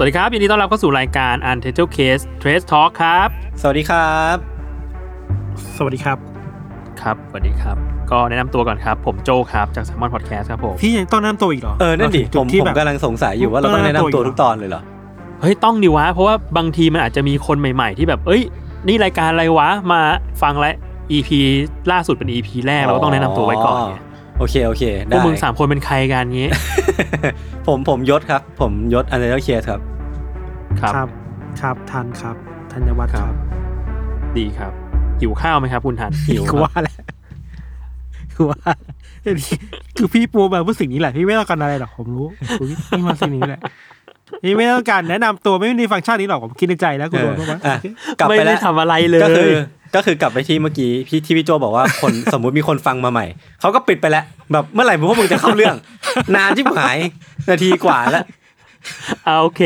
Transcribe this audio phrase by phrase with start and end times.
[0.00, 3.28] สวัสดีครับยินดีต้อนรับเข้าสู่รายการ Untitled Case Trace Talk ครับ
[3.60, 4.36] สวัสดีครับ
[5.76, 6.18] สวัสดีครับ
[7.00, 7.76] ครับ สวัสดีครับ
[8.10, 14.82] ก็แนะนำตัวก่อนครับ ผมโจครับ จาก s ซ m o n Podcast ครับผม พี่ยังต้องแนะนำตัวอีกเหรอ เออ นั่นดิราถึงผมจุที่ผมแบบ กำลังสงสัยอยู่ว่าเราต้องแนะนำตัวทุกตอนเลยเหรอ
[15.40, 18.42] เฮ้ย ต้องดิวะ เพราะว่าบางทีมันอาจจะมีคนใหม่ๆ ที่แบบ เอ้ย
[18.88, 20.00] นี่รายการอะไรวะ มา
[20.42, 20.72] ฟังและ
[21.12, 21.30] EP
[21.92, 23.94] ล่าสุดเป็น EP แรกเราก็ต้องแนะนำตัวไว้ก่อนไง
[24.38, 26.50] โอเคโอเคพได้วกมึงสามคนเป็นใครกันงี้
[27.66, 29.80] ผมผมยศครับ ผมยศอันเดอร์เคสครับ
[30.80, 31.08] ครับ ครับ
[31.60, 32.36] ครับทันครับ
[32.72, 33.34] ธัญวัฒน์ครับ
[34.38, 34.72] ดีครับ
[35.20, 36.98] หิวข้าวไหมครับ คุณทันหิวคือว่าแหละ
[38.34, 38.60] คือว่า
[39.96, 42.26] คือพี่ปูมาเพื่อสิ่งนี้แหละพี่ไม่ต้องการอะไรหรอกผมรู้
[42.60, 43.60] ผมพี่มาสิ่งนี้แหละ
[44.42, 47.74] พี่ไม่ต้องการแนะนำตัวไม่มีฟังก์ชันนี้หรอกผมคิดในใจแล้วคุณเอโดอนว่าอะ
[48.18, 49.50] กลับไม่ไปได้แล้วทำอะไรเลยก็คือ
[49.94, 53.26] ก็คือกลับไปที่เมื่อกี้พี่ที่พี่โจบอกว่าคนสมมุติมีคนฟังมาใหม่
[53.60, 55.76] เขาก็ปิดไปแล้ว แบบเมื่อไหร่พวกมึงจะเข้าเรื่อง
[56.36, 56.98] นานที่หาย
[57.50, 58.24] นาทีกว่าแล้ว
[59.24, 59.60] เอาโอเค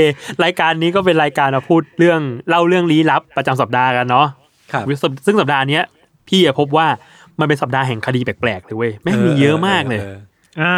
[0.45, 4.27] รายการนี้ก็เป็นรายการมาพูดเรื่องเล่าเรื่องลี้ลับประจำสัปดาห์กันเนาะ
[4.73, 4.84] ครับ
[5.27, 5.83] ซึ่งสัปดาห์เนี้ย
[6.28, 6.87] พี่อะพบว่า
[7.41, 10.00] มันเป็นสัปดาห์แห่งคดีแปลกๆเลยเว้ยแม่งมีเยอะมากเลย
[10.62, 10.77] อ่า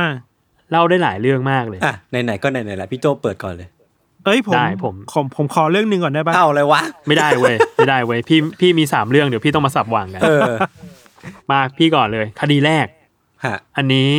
[0.71, 3.69] เล่าได้หลายเรื่องมากเลยอะไหนๆก็ไหนๆแหละพี่โจเปิดก่อนเลย
[4.25, 10.51] เอ้ยผมได้ผมผมผมขอเรื่องหนึ่งก่อนได้ปะเอาเลยวะไม่ได้เว้ยไม่ได้เว้ยพี่พี่มีสามเรื่องเดี๋ยวพี่ต้องมาสับวางกันเออ
[11.51, 12.87] มาพี่ก่อนเลย คดีแรก
[13.45, 14.11] ฮะอันนี้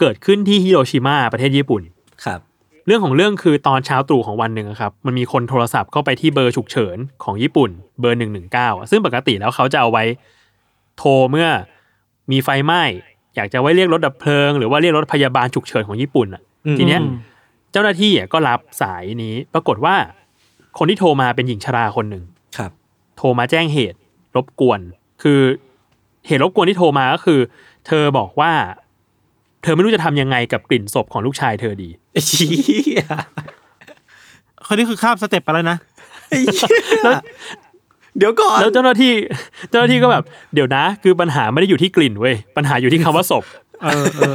[0.00, 1.82] เกิดขึ้นที่ฮิโรชิมาประเทศญี่ปุ่น
[2.24, 2.40] ครับ
[2.86, 7.70] เรื่องของเรื่องคือตอนเช้าตรู่ของวันหนึ่งอะครับ มันมีคนโทรศัพท์เข้าไปที่เบอร์ฉุกเฉินของญี่ปุ่น
[8.00, 10.04] เบอร์หนึ่งหนึ่งเก้าซึ่งปกติแล้วเขาจะเอาไว้
[10.98, 11.48] โทรเมื่อ
[12.30, 12.82] มีไฟไหม้
[13.36, 17.00] อยากจะไว้เรียกรถดับเพลิง หรือว่าเรียกรถพยาบาลฉุกเฉินของญี่ปุ่นอะอืมทีเนี้ย
[17.74, 19.94] เจ้าหน้าที่อะก็รับสายนี้ ปรากฏว่า
[20.78, 22.24] คนที่โทรมาเป็นหญิงชราคนหนึ่ง
[22.58, 22.70] ครับ
[23.16, 23.98] โทรมาแจ้งเหตุ
[24.36, 24.80] รบกวน
[25.22, 25.40] คือ
[26.26, 27.40] เหตุรบกวนที่โทรมาก็คือ
[27.86, 28.52] เธอบอกว่า
[29.62, 32.50] เธอไม่รู้จะทำยังไงกับกลิ่นศพของลูกชายเธอดีไอ้เชี้
[32.98, 33.04] ย
[34.66, 35.78] คนนี้คือข้ามสเต็ปไปแล้วนะ
[36.28, 37.20] ไอ้เหี้ย
[38.18, 39.12] เดี๋ยวก่อนแล้วเจ้าหน้าที่
[39.70, 40.24] เจ้าหน้าที่ก็แบบ
[40.54, 43.44] เดี๋ยวนะ คือปัญหาไม่ได้อยู่ที่กลิ่นเว้ยปัญหาอยู่ที่คำว่าศพ
[43.82, 44.34] เออเออ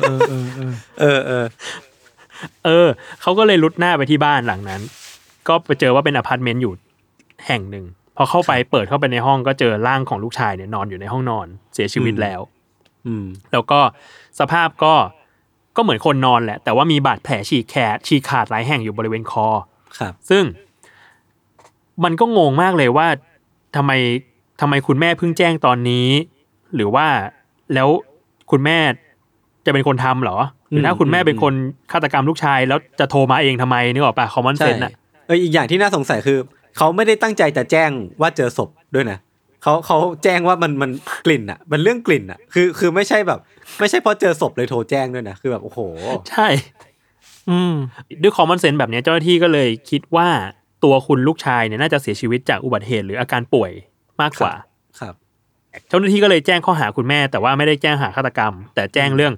[0.99, 1.45] เออเออ
[2.65, 2.87] เออเออเออเออ
[3.21, 4.81] เขาก็เลยลุดหน้าไปที่บ้านหลังนั้น
[5.47, 6.73] ก็ไปเจอว่าเป็นอพาร์ตเมนต์อยู่
[7.47, 7.85] แห่งหนึ่ง
[8.17, 12.41] พอเข้าไปเปิดเข้าไปในห้องก็เจอร่างของลูกชายเนี่ยนอนอยู่ในห้องนอน เสียชีวิตแล้ว
[13.07, 13.79] อืม แล้วก็
[14.39, 14.93] สภาพก็
[15.75, 19.47] ก็เหมือนคนนอนแหละ แต่ว่ามีบาดแผลฉีกแขนฉีกขาดหลายแห่งอยู่บริเวณคอ
[19.99, 20.43] ครับ ซึ่ง
[22.03, 23.07] มันก็งงมากเลยว่า
[23.75, 23.91] ทำไม
[24.61, 26.07] ทำไมคุณแม่เพิ่งแจ้งตอนนี้
[26.75, 27.07] หรือว่า
[27.73, 27.89] แล้ว
[28.51, 28.77] คุณแม่
[29.65, 30.37] จะเป็นคนทำเหรอ
[30.69, 31.53] หรือถ้าคุณแม่เป็นคน
[31.91, 34.91] ฆาตกรรมลูกชาย แล้วจะโทรมาเองทำไมนึกออกปะคอมมอนเซใช่นต์อะ
[35.27, 36.37] เอออีกอย่างที่น่าสงสัยคือ
[36.77, 37.91] เขาไม่ได้ตั้งใจจะแจ้ง
[38.21, 39.19] ว่าเจอศพด้วยนะ
[39.63, 40.91] เขาเขาแจ้งว่ามันมัน
[41.25, 43.39] กลิ่นอะ มันเรื่องกลิ่นอะ คือคือไม่ใช่แบบ
[43.79, 45.79] ไม่ใช่เพราะเจอศพเลยโทรแจ้งด้วยนะคือแบบโอ้โห
[46.29, 46.47] ใช่
[47.49, 47.73] อืม
[48.21, 50.27] ด้วยคอมมอนเซนต์แบบนี้เจ้าหน้าที่ก็เลยคิดว่า
[50.83, 53.71] ตัวคุณลูกชายเนี่ยน่าจะเสียชีวิตจากอุบัติเหตุหรืออาการป่วย
[54.21, 54.53] มากกว่า
[54.99, 55.13] ครับ
[55.87, 59.33] เจ้าหน้าที่ก็เลยแจ้งข้อหาคุณแม่ แต่ว่าไม่ได้แจ้งหาฆาตกรรม แต่แจ้งเรื่อง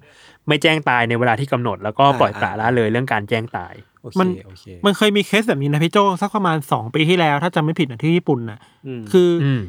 [0.52, 8.60] ไม่แจ้งตายในเวลาที่กำหนด แล้วก็อ่าปล่อยปละละเลยเรื่องการแจ้งตายโอเคมันโอเคมันเคยมีเคสแบบนี้นะพี่โจสักประมาณสองปีที่แล้ว ถ้าจำไม่ผิดนะที่ญี่ปุ่นนะ
[9.00, 9.62] มคือออืม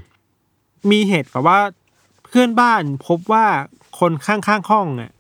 [0.91, 1.59] มีเหตุกับว่า
[2.25, 3.47] เพื่อนบ้านพบว่า
[3.99, 5.11] คนข้างๆห้องอะ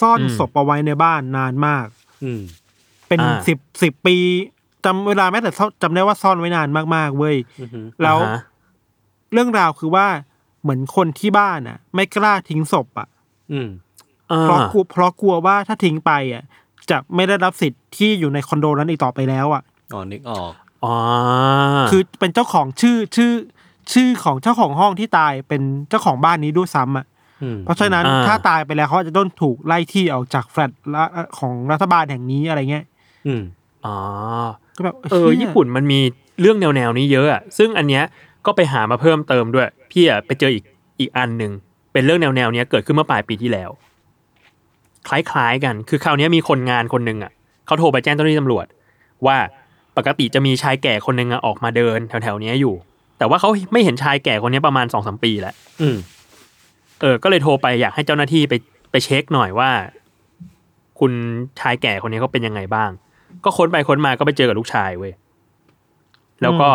[0.00, 1.86] ซ่อนอืมศพเอาไว้ในบ้านนานมาก
[2.24, 2.40] อืม
[3.08, 4.16] เป็นอ่าสิบสิบปี
[4.84, 8.40] จำเวลาแม้แต่ซ่อนจำได้ว่าซ่อนไว้นานมากๆเว้ยอือฮึแล้วอ่าฮะ
[9.32, 10.06] เรื่องราวคือว่า
[10.62, 13.08] เหมือนคนที่บ้านอะ ไม่กล้าทิ้งศพอะ
[13.52, 13.85] อืมอ่า
[14.42, 16.42] เพราะกลัวเพราะกลัวว่าถ้าทิ้งไปอะ
[16.90, 19.62] จะไม่ได้รับสิทธิ์ที่อยู่ในคอนโดนั้นอีกต่อไปแล้วอะ
[19.92, 20.52] อ๋อนึกออก
[20.84, 20.96] อ๋อ
[21.90, 23.32] คือเป็นเจ้าของชื่อชื่อ
[23.92, 27.06] ชื่อของเจ้าของห้องที่ตายเป็นเจ้าของบ้านนี้ด้วยซ้ำอะ
[27.42, 31.04] อืมเพราะฉะนั้นอ่าถ้าตายไปแล้วเขาจะต้องถูกไล่ที่ออกจากแฟลตละ
[31.38, 32.84] ของรัฐบาลแห่งนี้อะไรเงี้ย
[33.26, 33.42] อืม
[33.86, 33.96] อ๋อ
[34.76, 36.00] ก็แบบเออชี่ญี่ปุ่นมันมี
[36.40, 38.04] เรื่องแนวแนวๆนี้เยอะอะซึ่งอันเนี้ย
[38.46, 40.64] ก็ไปหามาเพิ่มเติมด้วย พี่อะไปเจออีก
[41.00, 41.52] อีกอันหนึ่ง
[41.92, 43.70] เป็นเรื่องแนวแนวๆเนี้ยเกิดขึ้นเมื่อปลายปีที่แล้ว
[45.08, 47.32] คล้ายๆกัน คือคราวเนี้ยมีคนงานคนหนึ่งอะ
[47.66, 48.66] เขาโทรไปแจ้งเจ้าหน้าที่ตำรวจ
[49.26, 49.36] ว่า
[49.96, 52.74] ปกติจะมีชายแก่คนหนึ่งอะออกมาเดินแถวๆเนี้ยอยู่
[53.18, 55.96] แต่ว่าเขาไม่เห็นชายแก่คนเนี้ยประมาณสองสามปีแล้วอืม
[57.00, 58.54] เออ ก็เลยโทรไปอยากให้เจ้าหน้าที่ไป
[58.90, 59.70] ไปเช็คหน่อยว่า
[61.00, 61.12] คุณ
[61.60, 62.90] ชายแก่คนนี้เขาเป็นยังไงบ้าง
[63.44, 65.12] ก็ค้นไปค้นมาก็ไปเจอกับลูกชายเว้ย
[66.42, 66.68] แล้วก็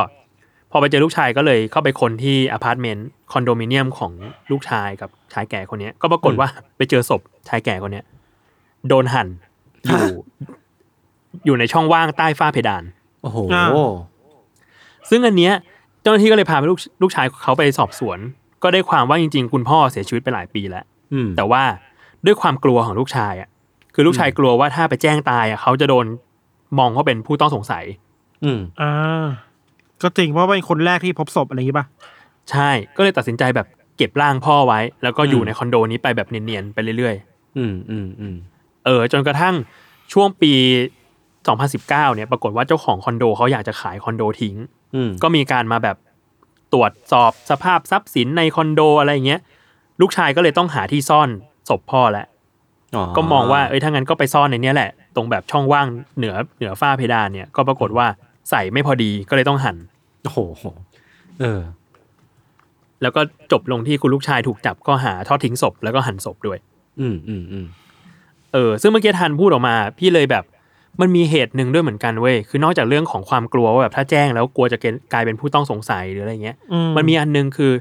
[0.72, 4.12] พอไปเจอลูกชายก็เลยเข้าไปค้นที่อพาร์ตเมนต์คอนโดมิเนียมของ
[4.52, 8.06] ลูกชายกับชายแก่คนเนี้ยก็ปรากฏว่าไปเจอศพชายแก่คนเนี้ย
[8.88, 9.28] โดนหั่น
[9.88, 10.06] อยู่
[11.46, 12.84] อยู่ในช่องว่างใต้ฝ้าเพดาน
[13.22, 13.66] โอ้โหอ่า
[15.10, 15.54] ซึ่งอันเนี้ย
[16.02, 18.20] เจ้าหน้าที่ก็เลยพาไปลูกลูกชายเขาไปสอบสวน
[18.64, 21.64] ก็ได้ความว่าจริง ๆ คุณพ่อเสียชีวิตไปหลายปีแล้วอืมแต่ว่า
[22.26, 23.50] ด้วยความกลัวของลูกชายอะ
[23.94, 26.06] คือลูกชายกลัวว่าถ้าไปแจ้งตายอะเขาจะโดน
[26.80, 27.84] มองว่าเป็นผู้ต้องสงสัย
[28.44, 29.26] อืมอ่า
[30.02, 31.86] ก็จริงเพราะว่าเป็นคนแรกที่พบศพอะไรอย่างงี้ป่ะ
[32.52, 33.68] ใช่ ก็เลยตัดสินใจแบบ
[33.98, 37.16] เก็บร่างพ่อไว้ แล้วก็อยู่ในคอนโดนี้ไปแบบเนียนๆไปเรื่อย
[37.58, 38.51] อืมอืมอืมๆ
[38.86, 39.56] เออจนกระทั่ง
[40.14, 40.54] ช่วงปี
[41.36, 44.56] 2019เนี่ยปรากฏว่าเจ้าของคอนโดเขาอยากจะขายคอนโดทิ้ง
[44.96, 45.98] อืมก็มีการมาแบบ
[46.74, 49.42] ตรวจสอบสภาพทรัพย์สินในคอนโดอะไรอย่างเงี้ย
[50.02, 51.30] ลูกชายก็เลยต้องหาที่ซ่อน
[51.70, 52.26] ศพพ่อแหละ
[53.18, 55.88] ก็มองว่าเอ้ยถ้างั้นก็ไปซ่อนในเนี้ยแหละ ตรงแบบช่องว่าง
[56.18, 58.08] เหนือเหนือฝ้าเพดานเนี่ยก็ปรากฏว่า
[58.50, 59.78] ใส่ไม่พอดีก็เลยต้องหั่น
[60.24, 60.40] โอ้โห
[61.42, 61.62] เออ
[63.02, 66.58] แล้วก็จบลงที่คุณลูกชายถูกจับก็หาทอดทิ้งศพแล้วก็หั่นศพด้วย
[67.00, 67.66] อืมอืมอืม
[68.54, 70.44] เออซึ่งเมื่อกี้ทันพูดออกมา พี่เลยแบบ
[71.02, 74.78] มันมีเหตุหนึ่งด้วยเหมือนกันเว้ยคือนอกจากเรื่องของความกลัวว่าแบบถ้าแจ้งแล้วกลัวจะ
[75.14, 77.72] กลายเป็นผู้ต้องสงสัยหรืออะไรเงี้ยอืมมันมีอันหนึงคือ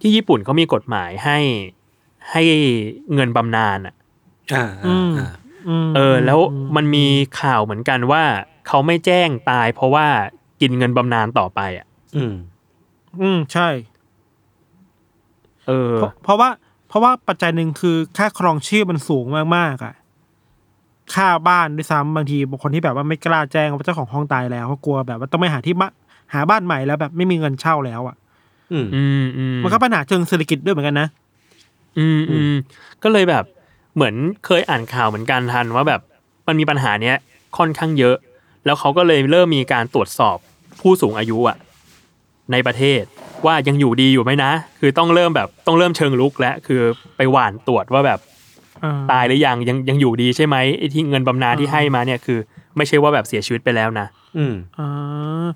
[0.00, 1.38] ที่ญี่ปุ่นเขามีกฎหมายให้
[2.30, 2.42] ให้
[3.14, 3.94] เงินบำนาญอะ
[4.54, 5.30] อ่าอ่าอ่า
[5.84, 6.38] มเออ แล้ว
[6.76, 7.06] มันมี
[7.40, 8.24] ข่าวเหมือนกันว่า
[8.68, 10.06] เขาไม่แจ้งตาย เพราะว่า
[10.60, 11.86] กินเงินบำนาญต่อไปอะ
[12.16, 12.34] อืม
[13.22, 13.68] อืมใช่
[15.68, 16.48] เออ เพราะเพราะว่า
[16.88, 19.24] เพราะว่าปัจจัยหนึ่งคือค่าครองชีพมันสูง
[19.56, 19.94] มากๆอะ
[21.14, 25.92] ค่าบ้านด้วยซ้ำบางทีบางคนที่แบบว่าไม่กล้าแจ้งว่าเจ้าของห้องตายแล้วเขากลัวแบบว่าต้องไปหาที่บ้าน
[26.34, 28.16] หาบ้านใหม่แล้วแบบไม่มีเงินเช่าแล้วอะ
[28.72, 31.08] อืมอืมอืมมันก็ปัญหาเชิงเศรษฐกิจด้วยเหมือนกันนะ
[31.98, 32.54] อืมอืม
[33.02, 33.44] ก็เลยแบบ
[33.94, 34.14] เหมือน
[34.46, 36.00] เคยอ่านข่าวเหมือนกันทันว่าแบบ
[36.46, 37.16] มันมีปัญหาเนี้ย
[37.58, 38.16] ค่อนข้างเยอะ
[38.64, 40.36] แล้วเขาก็เลยเริ่มมีการตรวจสอบ
[40.80, 41.56] ผู้สูงอายุอะ
[42.52, 43.02] ในประเทศ
[43.46, 44.50] ว่ายังอยู่ดีอยู่ไหมนะ
[44.80, 46.80] คือต้องเริ่มแบบต้องเริ่มเชิงลุกแล้วคือ
[47.16, 48.41] ไปหว่านตรวจว่าแบบอ่า
[49.12, 52.38] ตายหรือยังยังยังอยู่ดีใช่ไหมไอ้ที่เงินบำนาญที่ให้มาเนี่ยคือ
[52.76, 54.06] ไม่ใช่ว่าแบบเสียชีวิตไปแล้วนะ
[54.36, 55.46] อืมอ่า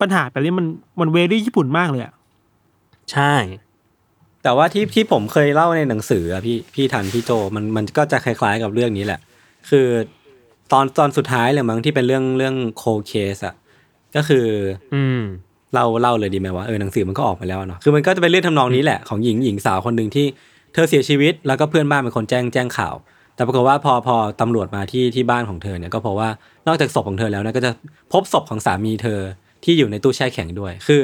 [0.00, 0.66] ปัญหาแบบนี้มัน
[1.00, 2.12] มันเวรี่ญี่ปุ่นมากเลยอะ
[3.12, 3.34] ใช่
[4.42, 9.20] แต่ว่าที่ที่ผมเคยเล่าในหนังสืออะพี่พี่ทันพี่โจมันมันก็จะคล้าย ๆ กับเรื่องนี้แหละ
[9.70, 9.86] คือ
[10.72, 13.54] ตอนตอนสุดท้ายเลยมั้งที่เป็นเรื่องเรื่องโคเคสอะ
[14.16, 14.46] ก็คือ
[14.94, 15.20] อืม
[15.72, 20.26] เล่าเล่าเลยดีไหมว่าเออหนังสือมันก็ออกมาแล้วอะเนาะคือมันก็จะเป็นเรื่องทำนองนี้แหละของหญิงหญิงสาวคนหนึ่งที่
[20.72, 22.94] เธอเสียชีวิตแล้วก็เพื่อนบ้านเป็นคนแจ้งแจ้งข่าว
[23.34, 26.28] แต่ปรากฏว่าพอพอตำรวจมาที่ที่บ้านของเธอเนี่ยก็เพราะว่า
[26.66, 27.70] นอกจากศพของเธอแล้วเนี่ยก็จะ
[28.12, 29.18] พบศพของสามีเธอ
[29.64, 31.00] ที่อยู่ในตู้แช่แข็งด้วย คือ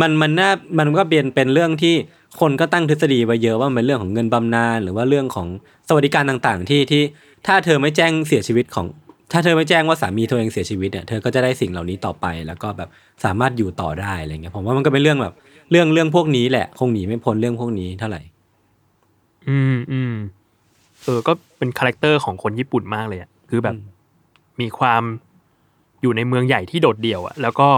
[0.00, 1.94] มันมันน่ามันก็เป็นเป็นเรื่องที่
[2.40, 5.48] คนก็ตั้งทฤษฎีไว้เยอะว่ามันเป็นเรื่องของเงินบำนาญหรือว่าเรื่องของ
[5.88, 7.02] สวัสดิการต่างๆ ที่ที่
[7.46, 8.86] ถ้าเธอไม่แจ้งเสียชีวิตของ
[9.32, 12.88] ถ้าเธอไม่แจ้งว่าสามีเธอเองเสียชีวิตเนี่ยเธอก็จะได้สิ่งเหล่านี้ต่อไป แล้วก็แบบ
[13.24, 15.34] สามารถอยู่ต่อได้อะไรเงี้ยผมว่ามันก็เป็นเรื่องแบบ
[15.70, 18.20] เรื่องเรื่องพวกนี้แหละ คงหนีไม่พ้นเรื่องพวกนี้เท่าไหร่
[19.48, 20.14] อืมอืม
[21.04, 23.84] เออ ก็เป็น character ของคนญี่ปุ่นมากเลยอะคือแบบอืม
[24.60, 25.02] มีความ
[26.02, 27.68] อยู่ในเมืองใหญ่ที่โดดเดี่ยวอะแล้วก็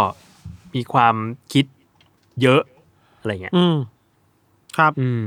[0.74, 1.14] มีความ
[1.52, 1.64] คิด
[2.42, 2.60] เยอะ
[3.20, 3.76] อะไรเงี้ยอืม
[4.76, 5.24] ครับ อืม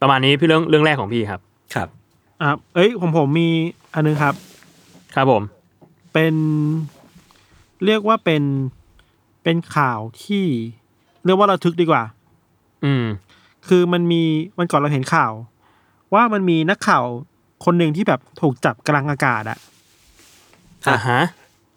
[0.00, 1.40] ประมาณนี้พี่เรื่องเรื่องแรกของพี่ครับ
[1.74, 1.88] ครับ
[2.40, 3.48] อ่าเอ้ยผมผมมี
[3.94, 4.34] อันนึงครับ
[5.14, 5.42] ครับผม
[6.12, 6.34] เป็น
[7.84, 8.42] เรียกว่าเป็น
[9.42, 10.44] เป็นข่าวที่
[11.24, 12.02] เรียกว่าระทึกดีกว่า
[12.84, 13.04] อืม
[13.68, 14.22] คือมันมี
[14.58, 15.32] วันก่อนเราเห็นข่าว
[16.14, 17.04] ว่ามันมีนักข่าว
[17.64, 19.58] คนหนึ่งที่แบบถูกจับกลางอากาศอะ
[20.88, 21.20] อ่าฮะ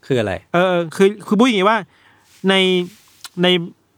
[0.06, 1.78] คืออะไร เออคือคือพูดอย่างนี้ว่า
[2.50, 2.56] ใน
[3.44, 3.48] ใน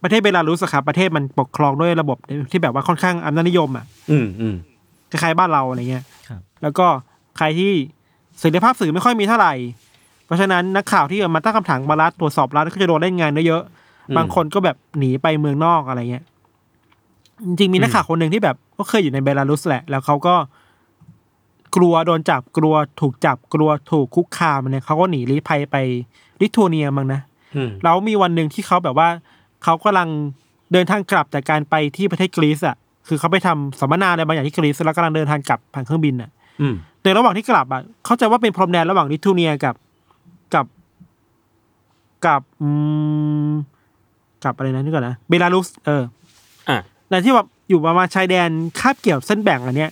[0.02, 2.18] ประเทศเบลารุสอะครับประเทศมันปกครองด้วยระบบ
[2.50, 4.54] ที่แบบว่าค่อนข้างอำนาจนิยมอะอืมอืม
[5.10, 6.86] คล้ายๆบ้านเราอะไรเงี้ยครับแล้วก็
[7.36, 7.72] ใครที่
[8.38, 9.54] เสรีภาพสื่อไม่ค่อยมีเท่าไหร่
[10.26, 16.24] เพราะฉะนั้นนักข่าวที่มาตั้งคำถามมารัดตรวจสอบรัฐก็จะโดนเล่นงานเยอะๆบางคนก็แบบหนีไปเมืองนอกอะไรเงี้ย
[17.46, 20.34] จริงๆมีนักข่าวคนหนึ่งที่แบบ ก็เคยอยู่ในเบลารุสแหละ แล้วเขาก็
[21.76, 25.76] กลัวโดนจับกลัวถูกจับกลัวถูกคุกคามเนี่ยเขาก็หนีลี้ภัยไป
[26.40, 27.20] ลิทัวเนียมั้งนะ
[27.56, 29.08] อืมแล้วมีวันหนึ่งที่เขาแบบว่า
[29.64, 30.08] เขากำลัง
[30.72, 32.76] เดินทางกลับจากการไปที่ประเทศกรีซอะ
[33.08, 39.74] คือเขาไปทำสัมมนาอะไรบางอย่างที่กรีซแล้วกำลังเดินทางกลับผ่านเครื่องบินอะอืมในระหว่างที่กลับอะเข้าใจว่าเป็นพรมแดนระหว่างลิทัวเนียกับ
[40.54, 40.66] กับ
[42.26, 42.68] กับอื
[43.50, 43.52] ม
[44.44, 46.02] กับอะไรนะนี่ก่อนนะเบลารุสเออ
[46.68, 46.78] อะ
[47.08, 48.48] แต่ที่แบบ อยู่ประมาณชายแดน
[48.80, 49.90] คาบเกี่ยวเส้นแบ่งอันเนี้ย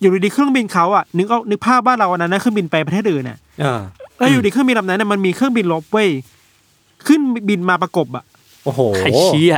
[0.00, 3.80] อยู่ดีๆเครื่องบินเขาอะนึกเอานึกภาพบ้านเราอันนั้นนะเครื่องบินไปประเทศอื่นน่ะเออ
[4.18, 6.08] แล้วอยู่ดีเครื่องบินลำนั้นน่ะมันมีเครื่องบินลบเว้ย
[7.06, 8.24] ขึ้นบินมาประกบอะ
[8.64, 9.56] โอ้โหไอ้เชี่ย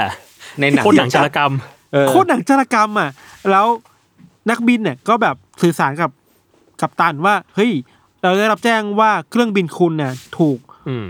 [0.60, 1.52] ในหนังโคนหนังจารกรรม
[1.92, 3.10] เออโคตรหนังจารกรรมอะ
[3.50, 3.66] แล้ว
[4.50, 6.10] นักบินเนี่ยก็แบบสื่อสารกับ
[6.80, 7.72] กับตันว่าเฮ้ย
[8.22, 11.06] เราได้รับแจ้งว่าเครื่องบินคุณเนี่ยถูก อืม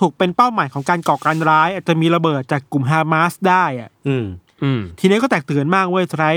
[0.00, 4.26] ถูกเป็นเป้าหมายของการก่อการร้าย อาจจะมีระเบิดจากกลุ่มฮามาสได้อะ อืมอืม
[5.00, 6.36] ทีนี้ก็แตกตื่นมากเว้ยสุดท้าย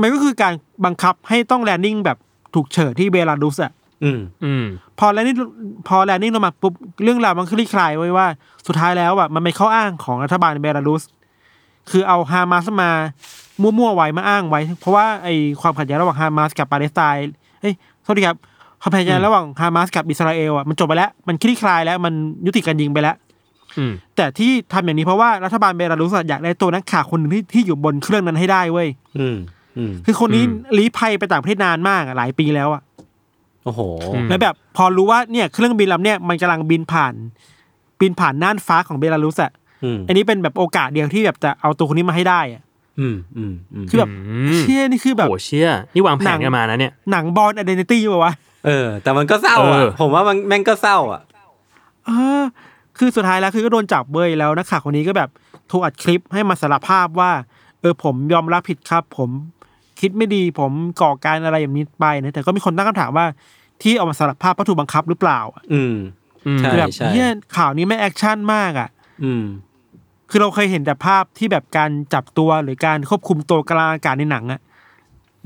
[0.00, 0.54] มันก็คือการ
[0.84, 2.18] บังคับให้ต้อง landing แบบ
[2.54, 3.72] ฉุกเฉินที่เบลารุสอะ
[4.04, 4.64] อืมอืม
[4.98, 5.36] พอ landing
[5.88, 8.26] พอ landing ลงมาปุ๊บเรื่องราวมันคลี่คลายเว้ยว่า
[8.66, 11.02] สุดท้ายแล้วอะมันเป็นข้ออ้างของรัฐบาลเบลารุส
[11.90, 12.90] คือเอาฮามาสมา
[13.62, 15.28] มั่วๆไว้มาอ้างไว้ เพราะว่าไอ
[15.60, 18.36] ความขัดแย้งระหว่างฮามาสกับปาเลสไตน์เอ้ยโทษทีครับ
[18.80, 22.14] ความขัดแย้งระหว่างฮามาสกับอิสราเอลอะมันจบไปแล้ว มันคลี่คลายแล้วมัน
[22.46, 23.21] ยุติการยิงไปแล้วอืม
[24.16, 28.88] แต่ที่ทำอย่างนี้เพราะว่ารัฐบาลเบลารุสอะอยากได้ตัวนักข่าวคนหนึ่งที่ที่อยู่บนเครื่องนั้นให้ได้เว้ย
[29.18, 29.36] อืม
[29.78, 32.82] อืมคือคนนี้อืมลี้ภัยไปต่างประเทศนานมากอะหลายปีแล้วอะ
[33.64, 33.80] โอ้โห
[34.14, 37.14] อืมแล้วแบบ พอรู้ว่าเนี่ยเครื่องบินลำเนี่ยมันกำลังบินผ่าน
[38.00, 39.52] บินผ่านน่านฟ้าของเบลารุสอะ
[39.84, 42.62] อืมอันนี้เป็นแบบโอกาสเดียวที่แบบจะเอาตัวคนนี้มาให้ได้อะ
[43.00, 44.10] อืมอืมอืมคือแบบ
[44.48, 48.32] มเชี่ยนี่คือแบบโอ้เชี่ยนี่วางแผหนันงกันมานะเนี่ยหนังบอลอเดนตี้ป่าวะ
[48.66, 51.22] เออ แต่มันก็เศร้าเออะอผมว่ามันแม่งก็เศร้าอะ
[52.06, 52.10] เอ
[52.40, 52.42] อ
[52.98, 55.30] คือสุดท้ายแล้วคือก็โดนจับเว้ยแล้วนักข่าวคนนี้ก็แบบ
[55.70, 57.30] ถูกอัดคลิปให้มาสารภาพว่า
[57.80, 59.30] เออผมยอมรับผิดครับ ผม
[60.00, 63.26] คิดไม่ดีผมก่อการอะไรอย่างนี้ไปนะแต่ก็มีคนตั้งคำถามว่า
[63.82, 65.94] ที่เอามาสารภาพเพราะถูกบังคับหรือเปล่าอะอืม
[66.46, 68.88] อืมใช่คือแบบเนี่ยข่าวนี้แม่ง action มากอะ
[69.24, 69.44] อืม
[70.30, 74.60] คือเราเคยเห็นแต่ภาพที่แบบการจับตัวหรือการควบคุมตัวกลางอากาศในหนังอะ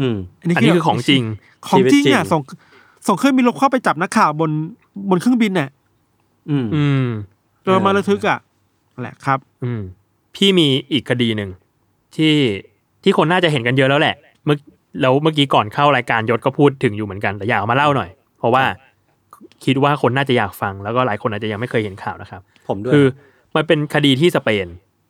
[0.01, 1.23] อืมอันนี้คือของจริง
[1.69, 2.41] ของจริงชีวิตจริงอะส่ง
[3.07, 4.51] ส่งเครื่องบินรบเข้าไปจับนักข่าวบน
[5.11, 5.69] บนเครื่องบินเนี่ย
[6.51, 7.07] อืมอืม
[7.67, 8.39] เจอมาระทึกอะ
[8.95, 9.83] นั่นแหละครับ อืม
[10.35, 11.51] พี่มีอีกคดีหนึ่ง
[12.17, 12.35] ที่
[13.03, 14.57] ที่คนน่าจะเห็นกันเยอะแล้วแหละ เมื่อ
[15.01, 18.65] แล้วเมื่อกี้ก่อนเข้ารายการยศก็พูดถึงอยู่เหมือนกันแต่อยากเอามาเล่าหน่อย เพราะว่า
[19.65, 23.07] คิดว่าคนน่าจะอยากฟัง แล้วก็หลายคนอาจจะยังไม่เคยเห็นข่าวนะครับ ผมด้วยคือ
[23.57, 24.67] มันเป็นคดีที่สเปน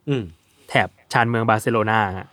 [0.08, 0.22] อืม
[0.68, 2.26] แถบชานเมืองบาร์เซโลนาฮะ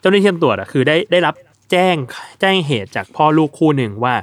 [0.00, 1.34] เจ้าหน้าที่ตำรวจอะคือได้ได้รับ
[1.70, 1.96] แจ้ง
[2.40, 4.14] แจ้งเหตุจากพ่อลูกคู่หนึ่งว่า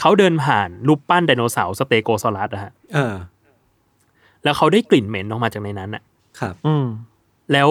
[0.00, 3.14] เขาเดินผ่านรูปปั้นไดโนเสาร์สเตโกซอรัสอะฮะเออ
[4.46, 6.02] แล้วเขาได้กลิ่นเหม็นออกมาจากในนั้นอะ
[6.40, 6.86] ครับ อืม
[7.52, 7.68] แล้ว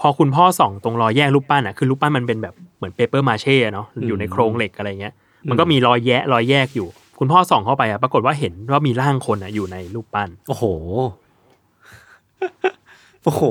[0.00, 5.14] พอคุณพ่อส่องตรงรอยแยกรูปปั้นอะคือรูปปั้นมันเป็นแบบเหมือน paper mache เนาะอยู่ในโครงเหล็กอะไรเงี้ย
[5.50, 10.64] มันก็มีรอยแยะรอยแยกอยู่ คุณพ่อส่องเข้าไปอะปรากฏว่าเห็นว่ามีร่างคนอะอยู่ในรูปปั้น โอ้โห
[13.24, 13.42] โอ้โห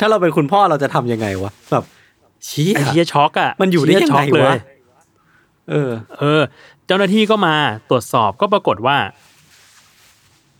[0.00, 1.84] ถ้าเราเป็นคุณพ่อเราจะทำยังไงวะแบบ
[2.46, 4.58] เชี้ย ไอ้เหี้ยช็อกอะมันอยู่ได้ยังไงวะ เหี้ยช็อกเลย
[5.70, 6.42] เออ เออ
[6.86, 7.54] เจ้าหน้าที่ก็มา
[7.90, 8.96] ตรวจสอบก็ปรากฏว่า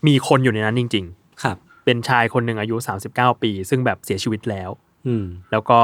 [0.07, 1.22] มีคนอยู่ในนั้นจริงครับๆ
[1.85, 2.75] เป็นชายคนหนึ่งอายุ
[3.09, 4.69] 39 ปี ซึ่งแบบเสียชีวิตแล้ว
[5.07, 5.79] อืม แล้วก็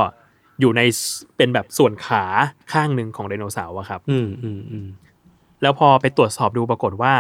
[0.60, 1.02] อยู่ในส
[1.38, 2.24] เป็นแบบส่วนขา
[2.74, 4.88] ข้างหนึ่งของไดโนเสาร์อะครับ อืมอืมอืม
[5.62, 7.14] แล้วพอไปตรวจสอบดูปรากฏว่า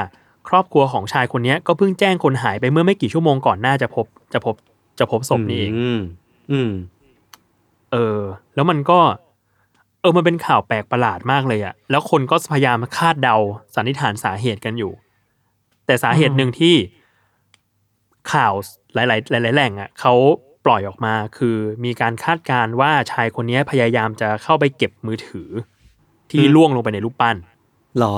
[0.50, 4.56] ครอบครัวของชายคนเนี้ยก็เพิ่งแจ้งคนหายไปเมื่อไม่กี่ชั่วโมงก่อนหน้าจะพบจะพบ
[5.00, 6.00] จะพบศพนี้เองอืม
[6.52, 6.72] อืม
[7.92, 8.20] เออ
[8.56, 9.00] แล้วมันก็
[10.02, 13.36] เออมันเป็นข่าวแปลกประหลาดมากเลยอะแล้วคนก็พยายามคาดเดา
[13.76, 14.92] สันนิษฐานสาเหตุกันอยู่
[15.86, 16.76] แต่สาเหตุหนึ่งที่
[18.34, 18.54] ข่าว
[18.96, 19.04] หลา
[19.40, 20.14] ย ๆ หลาย ๆ แหล่งอะเขา
[20.66, 25.50] ปล่อยออกมาคือมีการคาดการณ์ว่าชายคนนี้พยายามจะเข้าไปเก็บมือถือ
[26.32, 27.36] ที่อืมล่วงลงไปในรูปปั้น
[28.00, 28.16] หรอ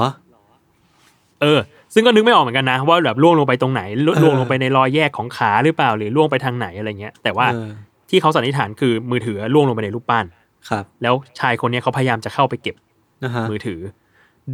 [1.41, 1.59] เออ
[1.93, 7.69] ซึ่งก็นึกไม่ออกเหมือนกันนะ ว่าแบบล่วงลงไปตรงไหนล่วเออล่วงลงไปในรอยแยกของขาหรือเปล่า หรือล่วงไปทางไหนอะไรเงี้ย แต่ว่าเออ
[8.09, 10.25] ที่เขาสันนิษฐานคือมือถือล่วงลงไปในรูปปั้น
[10.69, 12.75] ครับ แล้วชายคนเนี้ยเขาพยายามจะเข้าไปเก็บ
[13.23, 13.79] นะฮะมือถือ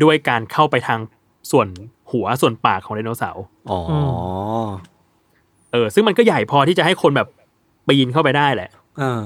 [0.04, 1.00] ด้วยการเข้าไปทาง
[1.52, 1.68] ส่วน
[2.12, 4.68] หัวส่วนปากของไดโนเสาร์อ๋ออ
[5.72, 7.28] เออซึ่งมันก็ใหญ่พอที่จะให้คนแบบ
[7.88, 8.70] ปีนเข้าไปได้แหละ
[9.02, 9.22] อ่า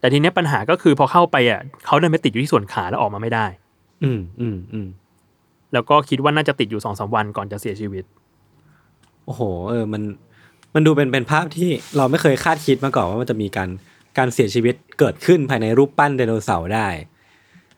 [0.00, 3.46] แต่ทีเนี้ยปัญหาก็คือพอเข้าไปอะเขาเดินไปติดอยู่ที่ส่วนขาแล้วออกมาไม่ได้
[4.04, 4.88] อืมอืมอืม
[5.72, 8.04] แล้วก็คิดว่าน่าจะติดอยู่สองสามวันก่อนจะเสียชีวิต
[9.24, 10.02] โอ้โห เออ มัน
[10.74, 13.68] มันดูเป็นเป็นภาพที่เราไม่เคยคาดคิดมาก่อนว่ามันจะมีการ
[14.18, 16.88] การเสียชีวิตเกิดขึ้นภายในรูปปั้นไดโนเสาร์ได้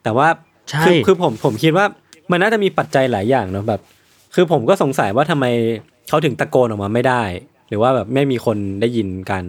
[0.03, 0.29] แต่ว่า
[0.71, 1.87] ใช่คือคือผมผมคิดว่า
[2.31, 3.81] มันน่าจะมีปัจจัยหลายอย่างเนอะแบบ
[4.35, 5.47] คือผมก็สงสัยว่าทำไม
[6.09, 7.23] เขาถึงตะโกนออกมาไม่ได้
[7.69, 9.45] หรือว่าแบบไม่มีคนได้ยินการ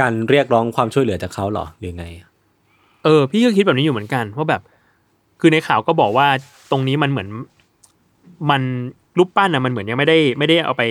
[0.00, 2.04] การเรียกร้องความช่วยเหลือจากเขาหรอหรือไง
[3.04, 4.62] เออ พี่ก็คิดแบบนี้อยู่เหมือนกันว่าแบบ
[5.40, 6.26] คือในข่าวก็บอกว่า
[6.70, 7.28] ตรงนี้มันเหมือน
[8.50, 8.62] มัน
[9.18, 10.82] รูปปั้นอะมันเหมือนยังไม่ได้ไม่ได้เอาไป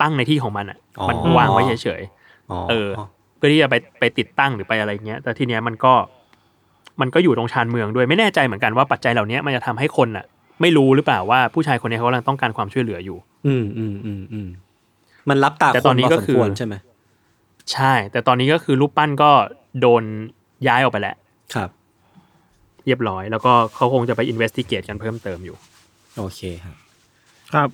[0.00, 2.02] ตั้งในที่ของมันอะอ๋อมันวางไว้เฉย
[2.50, 2.88] อ๋อๆเออ
[3.36, 5.92] เพื่อที่จะไปไปติดตั้งหรือไปอะไรเงี้ย แต่ทีเนี้ยมันก็
[7.00, 10.24] มันก็อยู่ตรงชานเมืองด้วยไม่แน่ใจเหมือนกันว่าปัจจัยเหล่านี้มันจะทำให้คนอะ
[10.60, 14.48] ไม่รู้หรือเปล่าว่าผู้ชายคนนี้เขากำลังต้องการความช่วยเหลืออยู่ อืมอืมอืมอืม
[15.28, 16.74] มันรับตาแต่คตอนนนี้พอก็สมคือควรใช่ไหม
[17.72, 19.30] ใช่ แต่ตอนนี้ก็คือรูปปั้นก็
[19.80, 20.02] โดน
[20.68, 21.16] ย้ายออกไปแล้ว
[21.54, 21.70] ครับ
[22.86, 25.56] เรียบร้อย แล้วก็เขาคงจะไปอินเวสติเกตกันเพิ่มเติมอยู่
[26.18, 26.76] โอเคครับ
[27.52, 27.68] ครับ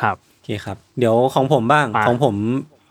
[0.00, 2.34] ครับโอเคครับ เดี๋ยวของผมบ้างอะของผม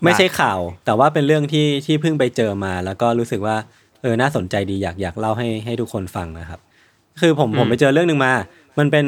[0.04, 3.56] ไม่ใช่ข่าว แต่ว่าเป็นเรื่องที่ที่เพิ่งไปเจอมา แล้วก็รู้สึกว่า
[4.02, 6.60] เออน่าสนใจดีอยากอยากเล่าให้ให้ทุกคนฟังนะครับ
[7.20, 8.34] คือผมผมไปเจอเรื่องหนึ่งมา
[8.80, 9.06] มันเป็น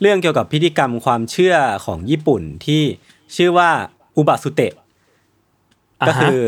[0.00, 2.82] เรื่องเกี่ยวกับพิธีกรรมความเชื่อของญี่ปุ่นที่
[3.36, 3.70] ชื่อว่า
[4.18, 4.72] อุบาสุเตะ
[6.08, 6.38] ก็คือ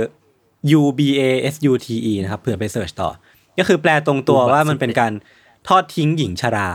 [0.81, 1.23] U B A
[1.53, 3.09] S U T E นะครับเผื่อไปเสิร์ชต่อ
[3.59, 5.13] ก็คือแปลตรงตัวว่ามันเป็นการ
[5.69, 6.69] ทอดทิ้งหญิงชรา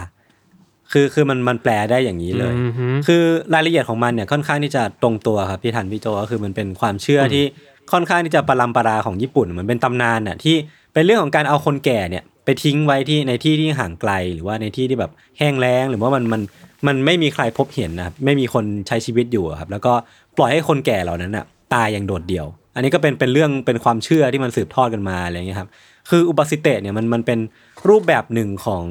[0.92, 3.24] คือคือมันมันแปลได้อย่างนี้เลยอือฮึคือ
[3.54, 7.44] รายละเอียดของมันเนี่ยค่อนข้างที่จะตรงตัวครับพี่ทันพี่โจก็คือมันเป็นความเชื่อที่
[7.92, 10.56] ค่อนข้างที่จะปรัมปราของญี่ปุ่นเหมือนเป็นตำนานน่ะที่
[10.94, 16.42] เป็นเรื่องของการเอาคนแก่เนี่ย ไปทิ้งไว้ที่ในที่ที่ห่างไกลหรือว่าในที่ที่แบบแห้งแล้ง หรือว่ามันมัน
[16.88, 19.94] มันไม่มีใครพบเห็นนะครับไม่มีคนใช้ชีวิตอยู่อะครับ แล้วก็
[20.38, 25.70] ปล่อยให้คนแก่เหล่านั้นน่ะตายอย่างโดดเดี่ยว อันนี้ก็เป็นเป็นเรื่องเป็นความเชื่อที่มันสืบทอดกันมาอะไรอย่างเงี้ยครับ
[26.10, 27.40] คืออุบาสิเตะเนี่ยมันมันเป็น
[27.88, 28.84] รูปแบบหนึ่งของ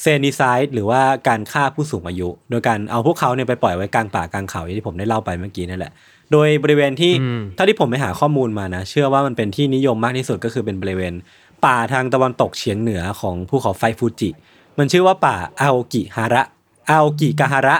[0.00, 5.92] เซนิไซด์หรือว่าการฆ่าผู้สูงอายุ โดยการเอาพวกเขาเนี่ยไปปล่อยไว้กลางป่ากลางเขาอย่างที่ผมได้เล่าไปเมื่อกี้นั่นแหละ
[6.32, 11.14] โดยบริเวณที่อืมเท่าที่ผมไปหาข้อมูลมานะ เชื่อว่ามันเป็นที่นิยมมากที่สุดก็คือเป็นบริเวณ
[11.64, 14.30] ป่าทางตะวันตกเฉียงเหนือของภูเขาไฟฟูจิ
[14.78, 16.42] มันชื่อว่าป่าอาโอกิฮาระ
[16.88, 17.76] อาโอกิกาฮาระ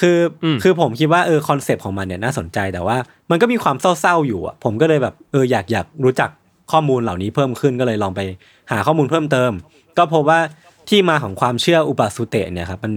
[0.00, 2.96] คืออืมคือผมคิดว่าเออ concept ของมันเนี่ยน่าสนใจแต่ว่า
[3.30, 6.30] มันก็มีความเศร้าๆอยู่อะผมก็เลยแบบเอออยากอยากรู้จัก
[6.72, 8.20] ข้อมูลเหล่านี้เพิ่มขึ้นก็เลยลองไป
[8.70, 9.50] หาข้อมูลเพิ่มเติม
[9.98, 10.40] ก็พบว่า
[10.88, 12.92] ที่มาของความเชื่ออุบาสุเตะเนี่ยครับมัน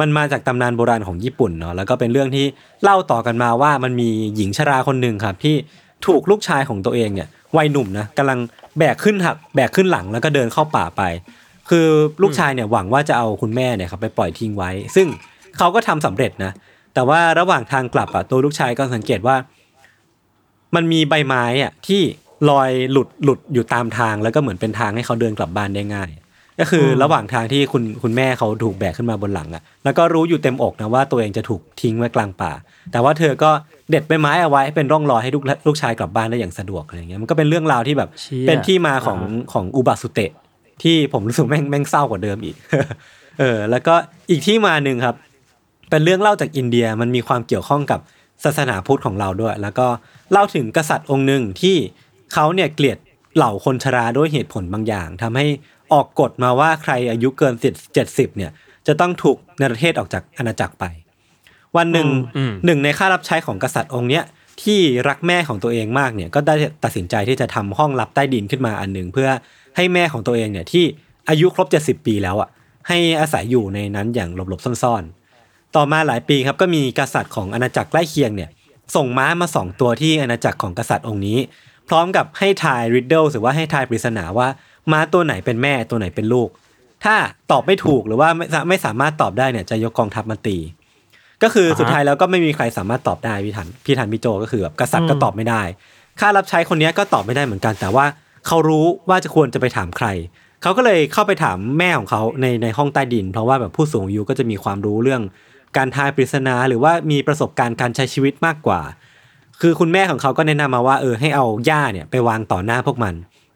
[0.00, 2.46] มันมาจากตำนานโบราณของญี่ปุ่นเนาะแล้วก็เป็นเรื่องที่
[2.82, 5.54] เล่าต่อกันมาว่ามันมีหญิงชราคนหนึ่งครับที่
[6.06, 8.38] ถูกลูกชายของตัวเองเนี่ยวัยหนุ่มนะกำลัง
[8.78, 11.02] แบกขึ้นหักแบกขึ้นหลังแล้วก็เดินเข้าป่าไป
[11.70, 11.86] คือ
[12.22, 15.06] ลูกชายเนี่ยหวังว่าจะเอาคุณแม่เนี่ยครับไปปล่อยทิ้งไว้ ซึ่ง
[15.58, 16.52] เขาก็ทำสำเร็จนะ
[16.94, 19.36] แต่ว่าระหว่างทางกลับอะตัวลูกชายก็สังเกตว่า
[20.74, 22.02] มันมีใบไม้อะที่
[22.50, 26.10] ลอยหลุดหลุดอยู่ตามทางแล้วก็เหมือนเป็นทางให้เขาเดินกลับบ้านได้ง่าย
[26.60, 32.52] ก็คืออระหว่างทางที่คุณคุณแม่เขาถูกแบกขึ้นมาบนหลังอะ แล้วก็รู้อยู่เต็มอกนะว่าตัวเองจะถูกทิ้งไว้กลางป่า
[32.92, 33.50] แต่ว่าเธอก็
[33.90, 39.18] เด็ดใบไม้เอาไว้ให้เป็นร่องรอยให้ลูกลูกชายกลับบ้านได้อย่างสะดวกอะไรเงี้ยมันก็เป็นเรื่องราวที่แบบเชี่ยเป็นที่มาของ
[39.52, 40.30] ของอุบาสุเตะ
[40.82, 42.56] ที่ผมรู้สึกแม่งแม่งเศร้ากว่าเดิมอีก
[43.38, 43.94] เออ แล้วก็
[44.30, 45.16] อีกที่มาหนึ่งครับ
[45.92, 48.00] เป็นเรื่องเล่าจากอินเดียมันมีความเกี่ยวข้องกับ
[48.44, 49.86] ศาสนาพุทธของเราด้วย แล้วก็
[50.32, 51.76] เล่าถึงกษัตริย์องค์หนึ่งที่
[52.32, 52.98] เขาเนี่ยเกลียด
[53.36, 55.46] เหล่าคนชราด้วยเหตุผลบางอย่างทำให้
[55.92, 57.54] ออกกฎมาว่าใครอายุเกิน
[57.94, 58.50] เจ็ดสิบเนี่ย
[58.86, 60.84] จะต้องถูกเนรเทศออกจากอาณาจักรไป
[61.76, 64.24] วันหนึ่งอืมหนึ่งในข้ารับใช้ของกษัตริย์องค์เนี้ย
[64.62, 69.28] ที่รักแม่ของตัวเองมากเนี่ยก็ได้ตัดสินใจที่จะทำห้องลับใต้ดินขึ้นมาอันหนึ่งเพื่อ
[69.76, 70.84] ให้แม่ของตัวเองเนี่ยที่
[71.28, 72.48] อายุครบ70ปีแล้วอะ
[72.88, 75.21] ให้อาศัยอยู่ในนั้นอย่างหลบๆซ่อนๆ
[75.76, 78.50] ต่อมาหลายปีครับก็มีกษัตริย์ของอาณาจักรใกล้เคียงเนี่ย
[78.96, 81.38] ส่งม้ามาสองตัวที่อาณาจักรของกษัตริย์องค์นี้
[81.88, 84.48] พร้อมกับให้ทายริดเดิลหรือว่าให้ทายปริศนาว่า
[84.92, 86.48] ม้าตัวไหนเป็นแม่ตัวไหนเป็นลูก
[87.04, 87.14] ถ้า
[87.50, 90.56] ตอบไม่ถูกหรือว่าไม่ไม่สามารถตอบได้เนี่ยจะยกกองทัพมาตี
[91.42, 95.62] ก็คือสุดท้ายแล้วก็ไม่มีใครสามารถตอบได้พี่ทันพี่ทันพี่โจก็คือแบบกษัตริย์ก็ตอบไม่ได้
[96.20, 98.04] ข้ารับใช้คนนี้ก็ตอบไม่ได้เหมือนกัน แต่ว่า
[98.46, 100.08] เขารู้ว่าจะควรจะไปถามใคร
[100.62, 105.22] เขาก็เลยเข้าไปถามแม่ของเขาในในห้องใต้ดิน เพราะว่าแบบผู้สูงอายุก็จะมีความรู้เรื่อง
[105.76, 108.80] การทายปริศนาหรือว่ามีประสบการณ์การใช้ชีวิตมากกว่า
[109.60, 113.14] คือคุณแม่ของเขาก็แนะนำมาว่าเออให้เอาหญ้าเนี่ยไปวางต่อหน้าพวกมัน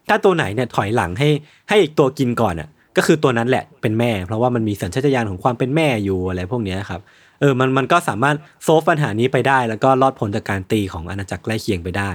[0.08, 1.28] ถ้าตัวไหนเนี่ยถอยหลังให้
[1.68, 7.00] ให้อีกตัวกินก่อนอะก็คือตัวนั้นแหละเป็นแม่ เพราะว่ามันมีสัญชาตญาณของความเป็นแม่อยู่อะไรพวกนี้ครับ
[7.40, 12.10] เออมันมันก็สามารถโซฟปัญหานี้ไปได้ แล้วก็รอดพ้นจากการตีของอาณาจักรใกล้เคียงไปได้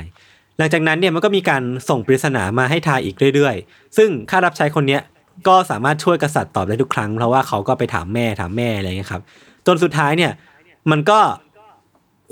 [0.58, 5.02] หลังจากนั้นเนี่ยมันก็มีการส่งปริศนามาให้ทายอีกเรื่อยๆ ซึ่งข้ารับใช้คนเนี้ย
[5.48, 9.22] ก็สามารถช่วยกษัตริย์ตอบได้ทุกครั้ง เพราะว่าเขาก็ไปถามแม่ถามแม่อะไรเงี้ยครับ
[9.68, 10.32] จนสุดท้ายเนี่ย
[10.92, 11.20] มันก็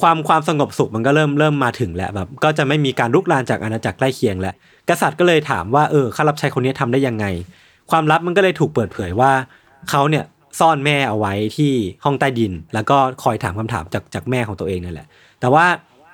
[0.01, 4.53] ความความสงบสุขมันก็เริ่มเริ่มมาถึงแล้วแบบ ก็จะไม่มีการลุกลามจากอาณาจักรใกล้เคียงแล้ว
[4.89, 7.25] กษัตริย์ก็เลยถามว่าเออข้ารับใช้คนนี้ทำได้ยังไง
[7.91, 9.31] ความลับมันก็เลยถูกเปิดเผยว่า
[9.89, 10.25] เขาเนี่ย
[10.59, 11.71] ซ่อนแม่เอาไว้ที่
[12.03, 15.07] ห้องใต้ดิน แล้วก็คอยถามคำถามจากจากแม่ของตัวเองนั่นแหละ
[15.39, 15.65] แต่ว่า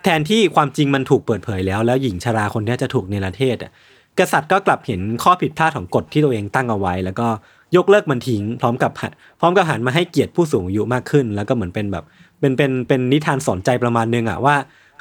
[0.03, 3.71] แทนที่ความจริงมันถูกเปิดเผยแล้ว แล้วหญิงชราคนนี้จะถูกเนรเทศอะ
[4.19, 7.27] กษัตริย์ก็กลับเห็นข้อผิดพลาดของกฎที่ตัวเองตั้งเอาไว้ แล้วก็
[7.75, 8.91] ยกเลิกมันทิ้งพร้อมกับ
[9.39, 12.03] พร้อมกับหันมาให้เกียรติผู้สูงอายุมากขึ้น แล้วก็เหมือนเป็นแบบ
[12.39, 14.55] เป็นเป็นเป็นนิทานสอนใจประมาณนึงอะว่า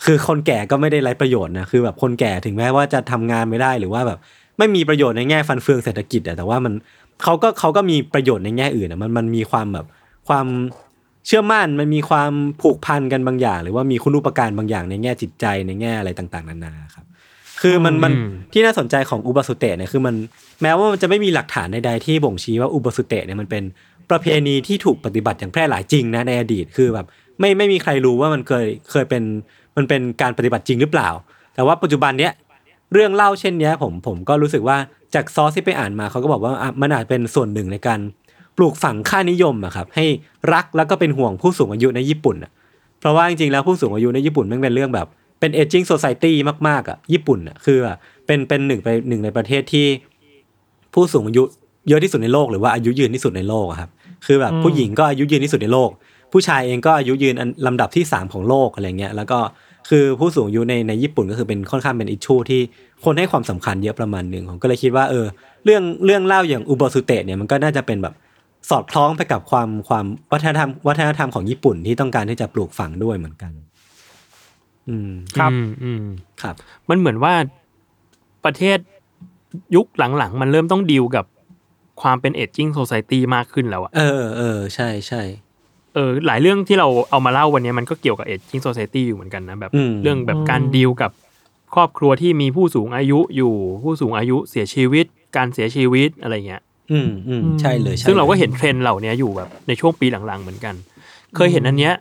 [0.04, 4.18] คือคนแก่ก็ไม่ได้ไร้ประโยชน์นะคือแบบคนแก่ถึงแม้ว่าจะทำงานไม่ได้หรือว่าแบบ
[4.58, 6.72] ไม่มีประโยชน์ในแง่ฟันเฟืองเศรษฐกิจอะแต่ว่ามัน
[7.22, 9.86] เขาก็เขาก็มีประโยชน์ในแง่อื่นอะมันมันมีความแบบ
[10.28, 10.46] ความ
[11.26, 12.32] เชื่อมั่นมันมีความ
[12.62, 17.04] ผูกพันกันบางอย่าง หรือว่ามีคุณูปการบางอย่างในแง่จิตใจในแง่อะไรต่าง ๆ นานาครับ
[17.66, 20.14] คือมันมันอืมที่น่าสนใจของอุบาสุเตะเนี่ยคือมัน
[20.62, 23.62] แม้ว่ามันจะไม่มีหลักฐานใดๆที่บ่งชี้ว่าอุบาสุเตะเนี่ยมันเป็น
[24.10, 27.06] ประเพณีที่ถูกปฏิบัติอย่างแพร่หลายจริงนะในอดีตคือแบบ
[27.40, 29.22] ไม่ไม่มีใครรู้ว่ามันเคยเคยเป็น
[29.76, 31.08] มันเป็นการปฏิบัติจริงหรือเปล่า
[31.54, 32.32] แต่ว่าปัจจุบันเนี้ย
[32.92, 34.76] เรื่องเล่าเช่นเนี้ยผมผมก็รู้สึกว่า
[35.14, 38.00] จากซอสที่ไปอ่านมาเขาก็บอกว่าอะมันอาจเป็นส่วนหนึ่งในการ
[38.56, 40.06] ปลูกฝังค่านิยมอะครับให้
[40.52, 42.50] รักแล้วก็เป็นห่วงผู้สูงอายุในญี่ปุ่นอะ
[43.00, 45.08] เพราะว่าจริงๆแล้วผู้สูงอายุในญี่ปุ่นมันเป็นเรื่องแบบ
[45.44, 46.32] เป็น aging society
[46.68, 49.86] มากๆอะญี่ปุ่นอะคืออะเป็นเป็นหนึ่งไปหนึ่งในประเทศที่
[50.94, 51.42] ผู้สูงอายุ
[51.88, 53.90] เยอะที่สุดในโลกหรือว่าอายุยืนที่สุดในโลกอะครับ
[54.26, 55.90] คือแบบผู้หญิงก็อายุยืนที่สุดในโลก
[56.32, 59.38] ผู้ชายเองก็อายุยืนอันลำดับที่สามของโลกอะไรเงี้ยแล้วก็
[59.88, 62.60] คือผู้สูงอายุในในญี่ปุ่นก็คือเป็นค่อนข้างเป็นอิชชูที่
[63.04, 65.26] คนให้ความสำคัญเยอะประมาณหนึ่งผมก็เลยคิดว่าเออ
[65.64, 68.14] เรื่องเรื่องเล่าอย่างอุโบสุเตะเนี่ยมันก็น่าจะเป็นแบบ
[68.70, 73.52] สอดคล้องไปกับความความวัฒนธรรมวัฒนธรรมของญี่ปุ่นที่ต้องการที่จะปลูกฝังด้วยเหมือนกัน
[74.88, 76.04] อืมครับอืมอืม
[76.42, 76.54] ครับ
[76.88, 77.34] มันเหมือนว่า
[78.44, 78.78] ประเทศ
[79.76, 81.24] ยุคหลังๆ มันเริ่มต้องดีลกับ
[82.02, 85.22] ความเป็นเอจจิ้งโซซ i ตี้มากขึ้นแล้วอะเออเออใช่ใช่
[85.94, 91.10] เออหลายเรื่องที่เราเอามาเล่าวันนี้มันก็เกี่ยวกับเอจจิ้งโซซ i ตี้อยู่เหมือนกันนะแบบอืมเรื่องแบบการดีลกับ
[91.74, 100.74] ครอบครัวที่มีผู้สูงอายุอยู่ผู้สูงอายุเสียชีวิต การเสียชีวิตอะไรเงี้ย อืมอืมใช่เลยใช่ซึ่งเราก็เลยเห็นเทรนด์เหล่านี้อยู่แบบในช่วงปีหลังๆเหมือนกัน
[101.36, 101.92] เคยเห็นอันเนี้ย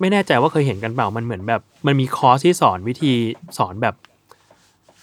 [0.00, 3.12] ไม่แน่ใจว่าเคยเห็นกันเปล่ามันเหมือนแบบ มันมีคอร์สที่สอนวิธี
[3.58, 3.94] สอนแบบ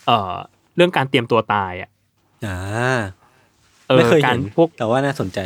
[0.06, 0.34] เอ่อ
[0.76, 1.90] เรื่องการเตรียมตัวตายอะ
[2.46, 2.58] อ่า
[3.88, 5.40] เออไม่เคยกาเห็รนพวกแต่ว่าน่าสนใจ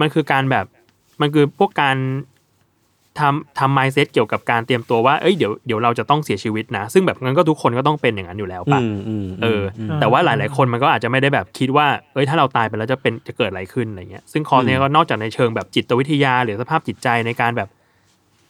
[0.00, 0.66] มันคือการแบบ
[1.20, 1.96] มันคือพวกการ
[3.20, 17.68] ทำทำ mindset เกี่ยวกับการเตรียมตัวว่า เอ้ยเดี๋ยวเดี๋ยวเราจะต้องเสียชีวิตนะ ซึ่งแบบงั้นก็ทุกคนก็ต้องเป็นอย่างนั้นอยู่แล้วอืปะมอืมเอออมแต่ว่าหลาย ๆ คนมันก็อาจจะไม่ได้แบบคิดว่า เอ้ยถ้าเราตายไปแล้วจะเป็นจะเกิดอะไรขึ้นอะไรเงี้ย ซึ่งคอร์สเนี้ยก็นอกจากในเชิงแบบจิตวิทยา หรือสภาพจิตใจในการแบบ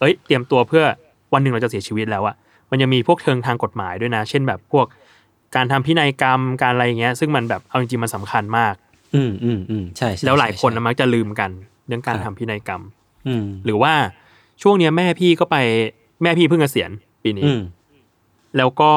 [0.00, 0.84] เอ้ยเตรียมตัวเพื่อ
[1.32, 2.34] วันหนึ่งเราจะเสียชีวิตแล้วอะ
[2.70, 4.86] มันยังมีพวกเชิงทางกฎหมายด้วยนะ เช่นแบบพวก
[5.56, 8.74] การทำพินัยกรรมการอะไรเงี้ย ซึ่งมันแบบเอาจริงๆมันสำคัญมาก
[9.14, 11.50] อืมอืมอืมใช่ใช่แล้วหลายคนใช่นะมักจะลืมกัน
[11.86, 12.82] เรื่องการครัทำบพินัยกรรม
[13.26, 13.92] อืมหรือว่า
[14.62, 15.56] ช่วงเนี้ยแม่พี่ก็ไป
[16.22, 16.90] แม่พี่เพิ่งเกษียณ
[17.22, 17.60] ปีนี้อืม
[18.56, 18.92] แล้วก็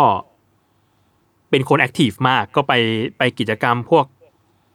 [1.49, 2.73] เป็นคนแอคทีฟมากก็ไป
[3.17, 4.05] ไปกิจกรรมพวก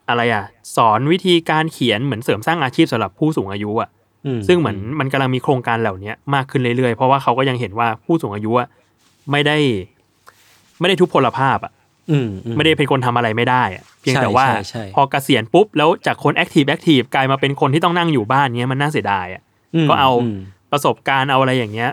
[0.08, 0.44] อะไรอะ
[0.76, 3.97] สอนวิธีการเขียนเหมือนเสริมสร้างอาชีพสำหรับผู้สูงอายุอะอืม
[4.48, 8.68] ซึ่งเหมือนมันกำลังมีโครงการเหล่านี้มากขึ้นเรื่อยๆ เพราะว่าเขาก็ยังเห็นว่าผู้สูงอายุอะ
[9.30, 9.56] ไม่ได้
[10.80, 11.72] ไม่ได้ทุพพลภาพอะ
[12.10, 19.42] อืมอืม ไม่ได้เป็นคนทำอะไรไม่ได้อะเพียงใช่แต่ว่าใช่ใช่พอเกษียณปุ๊บแล้วจากคน active active กลายมาเป็นคนที่ต้องนั่งอยู่บ้านเนี้ยมันน่าเสียดายอะ
[19.86, 20.36] มก็เอาม
[20.72, 21.90] ประสบการณ์เอาอะไรอย่างเงี้ย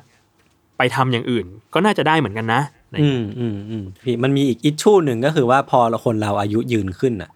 [0.78, 7.30] ไปทำอย่างอื่น ก็น่าจะได้เหมือนกันนะอะไรอย่างเงี้ยอืมอืมอืมพี่มันมีอีก issue หนึ่งก็คือว่าพอเราคนเราอายุยืนขึ้นอะ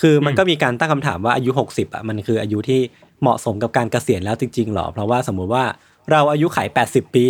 [0.00, 2.80] คือมันอืมก็มีการตั้งคำถามว่าอายุหกสิบอะมันคืออายุที่
[3.22, 5.64] เหมาะสมกับการเกษียณแล้วจริงๆหรอ เพราะว่าสมมุติว่า
[6.10, 7.26] เราอายุขัยแปดสิบปี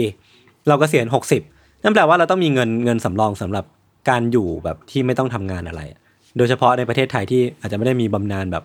[0.68, 1.42] เราเกษียณหกสิบ
[1.82, 3.64] นั่นแปลว่าเราต้องมีเงินเงินสำรองสำหรับ
[4.08, 6.00] การอยู่แบบที่ไม่ต้องทำงานอะไรอะ
[6.36, 8.64] โดยเฉพาะในประเทศไทยที่อาจจะไม่ได้มีบำนาญแบบ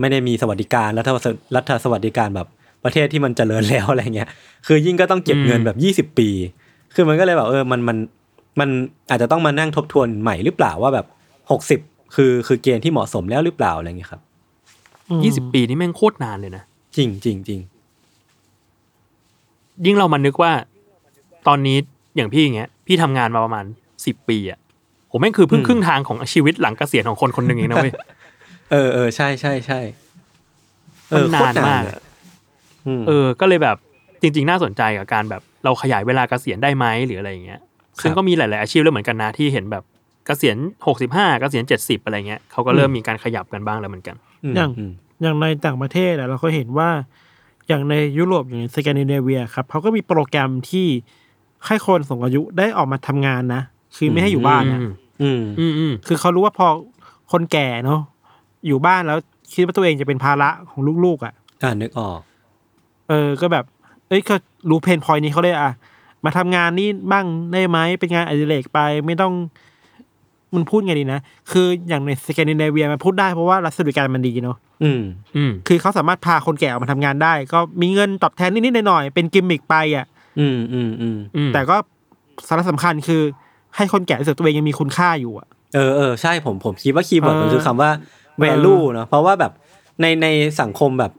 [0.00, 2.48] ไม่ได้มีสวัสดิการรัฐสรัฐสวัสดิการแบบ
[2.84, 4.28] ประเทศที่มันเจริญแล้วอะไรเงี้ย
[4.66, 6.28] คือยิ่งก็ต้องเก็บเงินแบบยี่สิบปี
[6.94, 7.96] คือมันก็เลยแบบเออมันมัน
[8.60, 8.68] มัน
[9.10, 11.06] อาจจะต้องมานั่งทบทวนใหม่หรือเปล่าว่าแบบ
[11.50, 11.80] หกสิบ
[12.14, 14.33] คือคือเกณฑ์ที่เหมาะสมแล้วหรือเปล่าอะไรเงี้ยครับอืม
[15.24, 16.64] ยี่สิบปีนี่แม่งโคตรนานเลยนะ
[16.96, 17.60] จริงจริงจริง
[19.84, 20.52] ยิ่งเรามานึกว่า
[21.48, 21.78] ตอนนี้
[22.16, 23.64] อย่างพี่อย่างเงี้ย พี่ทำงานมาประมาณ
[24.06, 24.58] สิบปีอะ
[25.10, 27.92] ผมแม่งคือเพิ่งครึ่งทางของชีวิตหลังเกษียณของคนคนหนึ่งเองนะเว้ย
[28.70, 29.80] เออเออใช่ใช่ใช่
[31.10, 32.02] เอมันอโคตรนานมากเลยอะ
[33.00, 33.76] มเออ ก็เลยแบบ
[34.22, 37.60] จริง ๆ น่าสนใจกับการแบบเราขยายเวลาเกษียณได้ไหมหรืออะไรอย่างเงี้ย
[38.02, 39.84] ซึ่งก็มีหลาย ๆ อาชีพแล้วเหมือนกันนะที่เห็นแบบ
[40.26, 44.23] เกษียณหกสิบห้าเกษียณเจ็ดสิบอะไรเงี้ยเขาก็เริ่มมีการขยับกันบ้างแล้วเหมือนกันม
[44.56, 46.90] อย่างอืมอย่างในต่างประเทศอะเราก็เห็นว่า
[47.68, 50.86] อย่างในยุโรปอย่างในสแกนดิเนเวียครับเขาก็มีโปรแกรมที่
[51.66, 53.62] ให้คนสูงอายุได้ออกมาทำงานนะ
[53.96, 56.66] คือไม่ให้อยู่บ้านนะอืมอืมอืมอืมคือเขารู้ว่าพอ
[57.32, 58.00] คนแก่เนาะ
[58.66, 59.18] อยู่บ้านแล้ว
[59.52, 62.20] คิดว่าตัวเองจะเป็นภาระของลูกๆอะอ่านึกออก
[63.08, 63.64] เออก็แบบ
[64.08, 64.34] เอ้ยก็
[64.70, 65.72] รู้เพนพอยนี้เขาเลยอะ
[66.24, 69.32] มาทำงานนี่บ้างได้ไหมเป็นงานอดิเรกไปไม่ต้อง
[70.56, 71.20] มันพูดไงดีนะ
[71.52, 75.02] คืออย่างในสแกนดิเนเวียมันพูดได้เพราะว่ารัฐสวัสดิการมันดีเนาะอืม
[75.36, 80.06] อืมคือเขาสามารถพาคนแก่ออกมาทำงานได้ ก็มีเงินตอบแทนนิดๆหน่อยๆเป็นกิมมิกไปอะ
[80.40, 81.76] อืมอืมอืมอืมแต่ก็
[82.48, 83.22] สาระสำคัญคือ
[83.76, 87.90] ให้คนแก่รู้สึกตัวเองยังมีคุณค่าอยู่อะเออเออใช่ผมผมคิดว่า keyword เออมันคือคำว่า
[88.42, 89.52] value เนอะเพราะว่าแบบ
[90.00, 90.26] ในใน
[90.60, 91.12] สังคมแบบ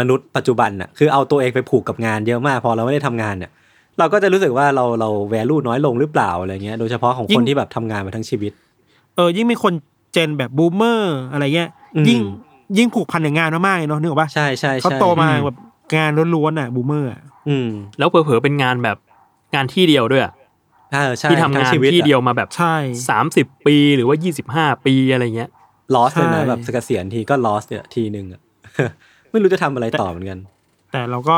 [0.00, 3.50] มนุษย์ปัจจุบันน่ะคือเอาตัวเองไปผูกกับงานเยอะมาก พอเราไม่ได้ทำงานเนี่ย
[3.98, 8.52] เราก็จะรู้สึกว่าเราเรา value น้อยลงหรือเปล่าอะไรเงี้ยโดยเฉพาะของคนที่แบบทำงานมาทั้งชีวิต
[9.16, 9.72] เออยิ่งมีคน
[10.12, 12.20] gen แบบ boomer อะไรเงี้ยอืมยิ่ง
[12.78, 15.56] ยิ่งผูกพันกับงานมากๆเลยเนาะนึกออกปะใช่ใช่เขาใช่โตมาแบบ
[15.96, 18.96] งานล้วนๆอะ boomer อะอืม แล้วเผลอๆเป็นงานแบบ
[19.54, 20.32] งานที่เดียวด้วยอะ
[20.92, 22.76] เออใช่ที่ทำงานทั้ชีวิตที่เดียวมาแบบใช่
[23.08, 25.50] สามสิบปีหรือว่ายี่สิบห้าปีอะไรเงี้ย
[25.94, 28.40] ลอสเลยนะใช่แบบเกษียณทีก็ลอสเนี่ยทีหนึ่งอะ
[29.30, 30.38] ไม่รู้จะทำอะไรต่อเหมือนกัน
[30.92, 31.36] แต่เราก็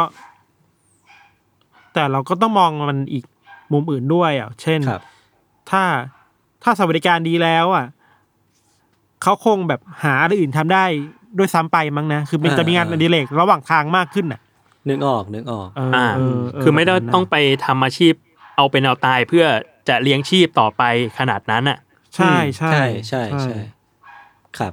[1.95, 3.25] แต่เราก็ต้องมองมันอีก
[3.73, 5.03] มุมอื่นด้วยอะ เช่นครับ
[5.71, 5.83] ถ้า
[6.65, 7.87] ถ้าสวัสดิการดีแล้วอะ
[9.23, 10.85] เขาคงแบบหาอะไรอื่นทำได้
[11.39, 14.41] ด้วยซ้ำไปมั้งนะ คือมันจะมีงานอดิเรกระหว่างทางมากขึ้นอะ
[14.89, 18.15] นึกออกนึกออกเอออ่าเเคือไม่ได้แบบนั้นนะต้องไปทำอาชีพ
[18.57, 19.45] เอาเป็นเอาตายเพื่อ
[19.89, 20.83] จะเลี้ยงชีพต่อไป
[21.19, 21.79] ขนาดนั้นอะ
[22.17, 23.57] ใช่ใช่ใช่ใช่ใช่
[24.59, 24.73] ครับ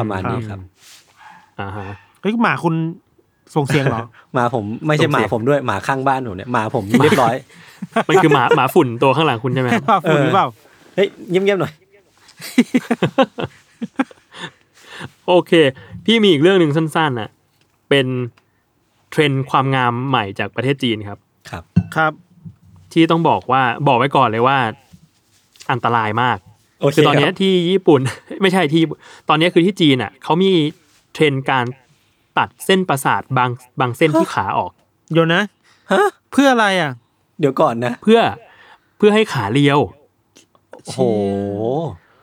[0.00, 0.58] ประมาณนี้ครับ
[1.60, 1.86] อ่าฮะ
[2.20, 2.74] เฮ้ยหมาคุณ
[3.54, 4.00] ส่งเสียงเหรอ
[4.34, 7.34] หมาผมไม่ใช่ส่งหมาเสียงผมด้วยหมาข้างบ้านผมเนี่ยหมาผมเรียบร้อย
[8.08, 10.48] มันคือหมาหมาฝุ่นตัวข้างหลังคุณใช่ไหมครับหมาคุณหรือเปล่า
[10.98, 11.72] เฮ้ยเงียบๆหน่อย
[15.26, 15.52] โอเค
[16.04, 17.30] พี่มีอีกเรื่องหนึ่งสั้นๆน่ะ
[17.88, 18.06] เป็น
[19.10, 21.18] เทรนด์ความงามใหม่จากประเทศจีนครับ
[21.50, 21.64] ครับ
[21.96, 22.12] ครับ
[22.92, 24.58] ที่ต้องบอกว่าบอกไว้ก่อนเลยว่า
[25.70, 26.38] อันตรายมาก
[26.80, 28.00] โอเคคือตอนเนี้ยรับที่ญี่ปุ่น
[28.42, 30.50] ไม่ใช่ที่ญี่ปุ่นตอนเนี้ยคือที่จีนอะเขามี
[31.12, 31.64] เทรนด์การ
[32.38, 34.70] ตัดเส้นประสาทบางบางเส้นที่ขาออก
[35.12, 35.42] เดี๋ยวนะ
[35.92, 36.92] ฮะ เพื่ออะไรอะ
[37.40, 38.20] เดี๋ยวก่อนนะ เพื่อ
[38.96, 39.78] เพื่อให้ขาเรียว
[40.88, 41.02] โอ้โห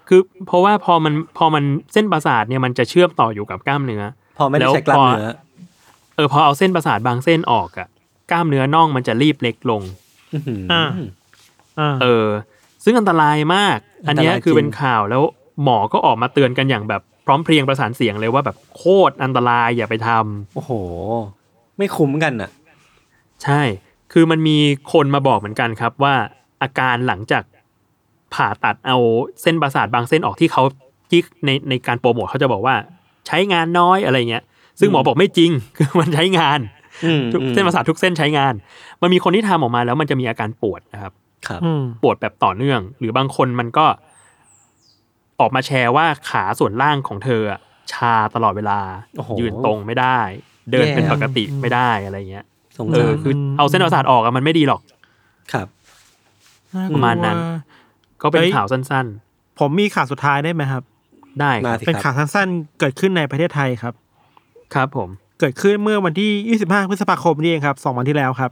[0.08, 4.04] คือเพราะว่าพอมันพอมันเส้นประสาทเนี่ยมันจะเชื่อมต่ออยู่กับกล้ามเนื้อ
[4.38, 5.30] พอไม่ได้แล้วใช้กล้ามพอเนื้อ
[6.15, 7.88] เออพอเอาเส้นประสาทบางเส้นออกอะ
[8.32, 9.82] กล้ามเนื้อน่องมันจะรีบเล็กลง
[10.34, 10.84] อื้อหืออ่า
[11.80, 12.28] อ่าเออ
[12.84, 15.23] ซึ่งอันตรายมาก อันเนี้ยอันตรายคือเป็นจริงข่าวแล้ว
[15.63, 20.71] หมอก็ออกมาเตือนกันอย่างแบบพร้อมเพรียงประสานเสียงเลยว่าแบบโคตรอันตรายอย่าไปทำโอ้โห
[21.78, 22.49] ไม่คุ้มกันอะ
[23.43, 23.62] ใช่
[24.13, 24.58] คือมันมี
[24.93, 26.15] คนมาบอกเหมือนกันครับว่า
[26.62, 27.43] อาการหลังจาก
[28.36, 28.98] ผ่าตัดเอา
[29.41, 30.63] เส้นประสาทบางเส้นออกที่เขา
[31.10, 32.76] ที่ในในการโปรโมทเขาจะบอกว่า
[33.28, 34.43] ใช้งานน้อยอะไรเงี้ย
[34.80, 36.60] ซึ่งหมอบอกไม่จริงคือมันใช้งาน
[37.06, 38.54] อืมทุกอืมเส้นประสาททุกเส้นใช้งาน
[39.02, 41.13] มันมีคนที่ทำออกมาแล้วมันจะมีอาการปวดนะครับ
[41.48, 43.86] ครับอืมปวดแบบต่อเนื่อง หรือบางคนมันก็
[45.39, 47.60] ออกมาแชร์ว่าขาส่วนล่างของเธออะ
[47.93, 48.80] ชาตลอดเวลา
[49.17, 50.19] โอ้โหยืนตรงไม่ได้
[50.71, 52.45] เดินแย่เป็นปกติไม่ได้อะไรเงี้ย
[52.78, 54.82] สงเอสาอรคือเอาเส้นประสาทออกอะมันไม่ดีหรอก
[55.54, 55.67] ครับ
[56.95, 57.38] ประมาณนั้น
[58.26, 59.08] ก็เป็นเอ้ยข่าวสั้น
[59.60, 63.94] ผมมีข่าวสุดท้ายได้ไหมครับๆได้คมารับสิเป็นคข่ารับวสั้นๆ เกิดขึ้นในประเทศไทยครับ
[64.74, 65.10] ครับผม
[65.40, 68.52] เกิดขึ้นเมื่อวันที่ 25 พฤษภาคมนี่เองครับสองวันที่แล้วครับ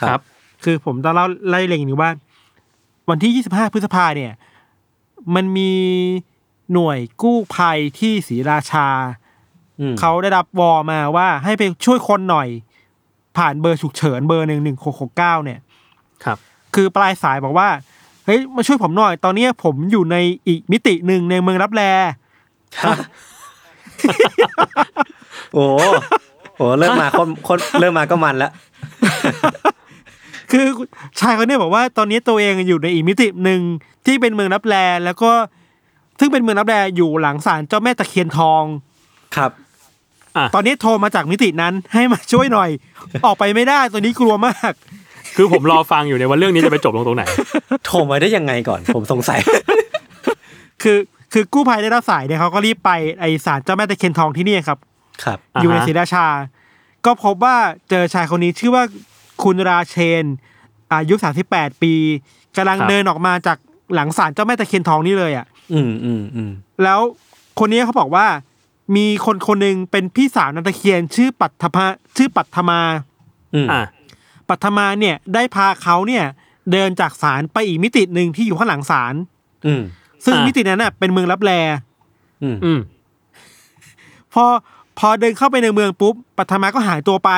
[0.00, 0.20] ครับ
[0.64, 2.10] คือผมต้องเล่าไล่เรียงอย่างนี้ว่า
[3.10, 4.32] วันที่ 25 พฤษภาเนี่ย
[5.34, 5.72] มันมี
[6.72, 8.88] หน่วยกู้ภัยที่ศรีราชา
[9.80, 12.48] อืมเขาได้รับวอมาว่าให้ไปช่วยคนหน่อย
[13.36, 15.60] ผ่านเบอร์ฉุกเฉินเบอร์หนึ่งหนึ่งหกหกเก้าเนี่ย
[16.24, 16.38] ครับ
[16.74, 17.68] คือปลายสายบอกว่า
[18.26, 21.82] เฮ้ยมาช่วยผมหน่อย ตอนเนี้ยผมอยู่ในอีกมิติหนึ่งในเมืองรับแล
[25.52, 25.82] โอ้โห
[26.56, 28.52] โอ้โหเริ่มมาคนคนเริ่มมาก็มันแล้ว
[30.50, 30.64] คือ
[31.20, 33.60] ชายคนเนี้ยบอกว่าตอนนี้ตัวเองอยู่ในอีกมิติหนึ่ง
[34.06, 35.30] ที่เป็นเมืองรับแลแล้วก็
[36.20, 38.64] ซึ่งเป็นเมืองรับแลอยู่หลังศาลเจ้าแม่ตะเคียนทอง
[39.36, 39.50] ครับ
[40.54, 42.70] ตอนนี้โทรมาจากมิตินั้นให้มาช่วยหน่อย
[43.26, 44.72] ออกไปไม่ได้ตัวนี้กลัวมาก
[45.36, 47.24] คือผมรอฟังอยู่ในว่าเรื่องนี้จะไปจบลงตรงไหน
[47.84, 49.38] โทรมาได้ยังไงก่อน ผมสงสัย
[50.82, 50.98] คือ
[51.32, 52.90] คือกู้ภัยได้รับสายเนี่ยเขาก็รีบไป
[53.20, 54.78] ไอศาลเจ้าแม่ตะเคียนทองที่นี่ครับ
[55.24, 56.26] ครับอ่าฮะอยู่ในศรีราชา
[57.06, 57.56] ก็พบว่า
[57.90, 58.84] เจอชายคนนี้ชื่อว่า
[59.42, 60.24] คุณราเชน
[60.92, 61.14] อายุ
[61.48, 61.94] 38ปี
[62.56, 63.58] กำลังเดินออกมาจาก
[63.94, 66.50] หลังศาลเจ้าแม่ตะเคียนทองนี่เลยอะ อืมอืมอืม
[66.82, 67.00] แล้ว
[67.58, 68.26] คนนี้เขาบอกว่า
[68.96, 72.80] มีคนคนหนึ่งเป็นพี่สาวนันตะเคียน ชื่อปัทมาชื่อปัทมา
[73.54, 73.82] อืมอะ
[74.52, 76.24] ปัทมาเนี่ยได้พาเขาเนี่ย
[76.72, 79.14] เดินจากศาลไปอีกมิติหนึ่งที่อยู่ข้างหลังศาล
[79.66, 79.82] อืม
[80.24, 81.50] ซึ่งมิตินั้นน่ะเป็นเมืองรับแล
[82.42, 82.80] อืมอืม
[84.34, 84.44] พอ
[84.98, 87.30] พอเดินเข้าไปในเมืองปุ๊บปัทมาก็หายตัวไป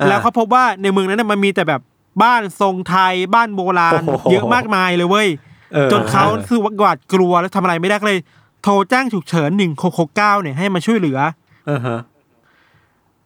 [0.00, 1.80] อ่าแล้วเขาพบว่าในเมืองนั้นนะมันมีแต่แบบ
[2.22, 5.28] บ้านทรงไทยบ้านโบราณโอ้โหเยอะมากมายเลยเว้ย
[5.76, 8.20] ออจนเขาคือหวาดกลัวแล้วทำอะไรไม่ได้ก็เลย
[8.62, 11.18] โทรแจ้งฉุกเฉินหนึ่งหกหกเก้าเนี่ยให้มาช่วยเหลือ
[11.66, 11.98] เออฮะ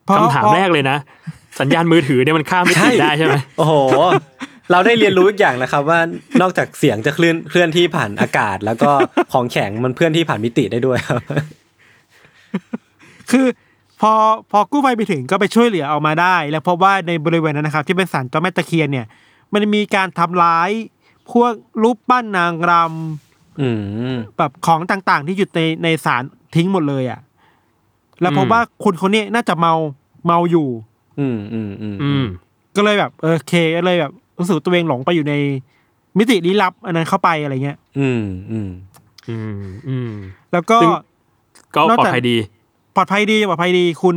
[0.04, 0.98] เพระคำถามแรกเลยนะ
[1.60, 3.74] สัญญาณมือถือเนี่ยมันข้ามไม่ติดใช่ได้ใช่ไหมโอ้โห
[4.70, 5.98] เราได้เรียนรู้อีกอย่างนะครับ ว่า
[6.40, 8.90] นอกจากเสียงจะเคลื่อนเคลื่อนที่ผ่านอากาศ แล้วก็
[9.32, 11.20] ของแข็งมันเคลื่อนที่ผ่านมิติได้ด้วยครับ
[13.30, 13.46] คือ
[14.00, 14.12] พอ
[14.50, 19.06] พอกู้ภัยไปถึงก็ไปช่วยเหลือออกมาได้ แล้วพบว่าในบริเวณนั้นนะครับ ที่เป็นศาลเจ้าแม่ตะเคียนเนี่ย
[19.52, 20.70] มันมีการทำร้าย
[21.32, 22.72] พวกรูปปั้นนางร
[23.60, 23.68] อื
[24.14, 26.22] มำแบบของต่างๆ ที่อยู่ในในศาล
[26.54, 27.20] ทิ้งหมดเลยอะ
[28.20, 29.74] แล้วพบว่าคนคนนี้น่าจะเมา
[30.26, 30.68] เมาอยู่
[31.20, 32.24] อืมอืมอืมอืม
[32.76, 35.34] ก็เลยแบบเออโอเคก็เลยแบบรู้สึกตัวเองหลงไปอยู่ใน
[36.18, 38.70] มิติลี้ลับ อันนั้นเข้าไปอะไรเงี้ย อืมอืม
[39.28, 40.10] อืมอืม
[40.52, 40.90] แล้วก็ซึ่ง
[41.76, 42.36] ก็นอกปลอจากดภัยดี
[42.96, 44.16] ปลอดภัยดีปลอดภัยดี คุณ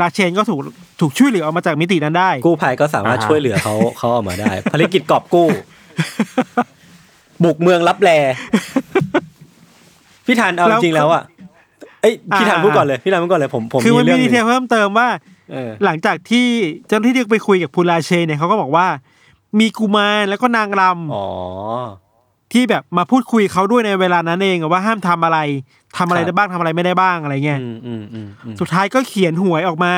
[0.00, 0.60] ราเชนก็ถูก
[1.00, 5.48] ถูกช่วยเหลือออกมาจากมิตินั้นได้ กู้ภัยก็สามารถอ่าฮะช่วยเหลือเขาเขาออกมาได้ ภารกิจกอบกู้
[7.44, 8.10] บุกเมืองรับแล
[10.26, 11.22] พี่ธันเอาแล้จวริงๆแล้วอะ
[12.02, 15.33] เอ้ยพี่ธันอ่าพูดก่อนเลยพี่ธันพูดก่อนเลยผมผมคือมันเรื่มีองหดีนึ่งเทลเพิ่มเติมว่าเออ
[15.84, 16.46] หลังจากที่
[16.86, 18.86] เจ้าหน้าที่ที่ไปคุยกับคุณราเชนเนี่ยเขาก็บอกว่า
[19.60, 20.82] มีกุมารแล้วก็นางร
[21.14, 25.38] อ๋อำที่แบบมาพูดคุยเขาด้วยในเวลานั้นเองอะว่าห้ามทำอะไร
[25.96, 29.94] ทำอะไรได้บ้างทำอะไรไม่ได้บ้างอะไรเงี้ยอืมอืมอืมอืมสุดท้ายก็เขียนหวยออกมา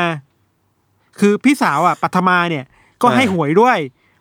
[1.21, 2.65] คือพี่สาวอะปัทมาเนี่ย
[3.03, 3.79] ก็อ่าให้หวยด้วย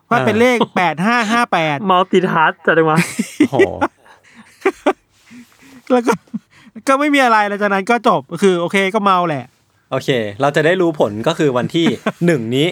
[0.10, 2.98] ว่าอ่าเป็นเลขแปดห้าห้าแปดมัลติทัสจังวะ
[3.50, 3.56] โห
[5.92, 6.14] แล้วก็
[6.88, 9.46] ก็ไม่มีอะไรแล้วจากนั้นก็จบคือ โอเคก็เมาแหละ
[9.91, 10.10] โอเค
[10.41, 11.86] เราจะได้รู้ผลก็คือวันที่
[12.26, 12.67] หนึ่งนี้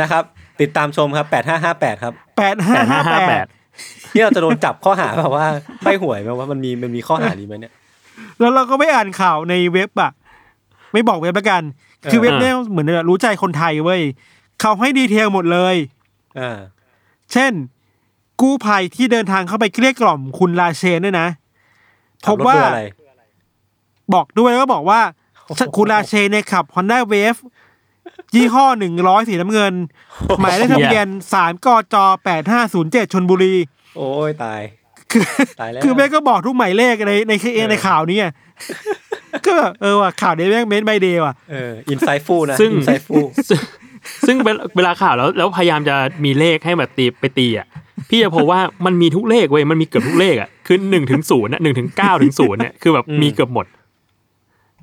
[0.00, 0.22] นะครับ
[0.60, 5.46] ติดตามชมครับแปดห้าห้าแปดครับแปดห้าห้าแปด8558ที่เราจะโดนจับข้อหาแบบว่า
[5.82, 7.72] ใบหวยไหมว่ามันมีมันมีข้อหานี้ไหมเนี่ย
[8.40, 10.10] แล้วเราก็ไม่อ่านข่าวในเว็บอะ
[10.92, 11.62] ไม่บอกเว็บแล้วกัน
[12.10, 14.00] คือเออเว็บเนี่ยเหมือนรู้ใจคนไทยเว้ย
[14.60, 15.76] เขาให้ดีเทลหมดเลย
[16.38, 16.58] อ่า
[17.32, 17.52] เช่น
[18.40, 21.26] กู้ภัยที่เดินทางเข้าไปเกลี้ยกล่อมคุณลาเชนด้วยนะ
[22.24, 22.82] พขับบรถว่าเพื่ออะไร
[24.14, 25.00] บอกด้วยก็บอกว่า
[25.76, 27.40] คุณลาเชนเนี่ยขับ Honda Wave
[28.34, 29.74] ยี่ห้อหนึ่งร้อยสีน้ำเงิน
[30.40, 33.54] หมายเลขทะเบียนสามกจแปดห้าศูนย์เจ็ดชนบุรี
[33.96, 34.60] โอ้ยตาย
[35.12, 35.22] คือ
[35.60, 38.32] ตายแล้วคือแม่งก็บอกทุกหมายเลขในในในในข่าวนี้อะ
[39.46, 43.16] ก็แบบเออว่ะข่าวนี้แม่งเม้นใบเดย์ว่ะเอออินไซฟูนะซึ่งอินไซฟู
[43.48, 43.60] ซึ่ง
[44.26, 47.66] ซึ่งเวลาเวลาข่าวแล้วแล้วพยายามจะมีเลขให้แบบตีไปตีอะ
[48.10, 53.66] พี่จะพบว่ามันมีทุกเลขเว้ยมันมีเกือบทุกเลขอะคือหนึ่งถึงศูนย์หนึ่งถึงเก้าถึงศูนย์เนี่ยคือแบบมีเกือบหมด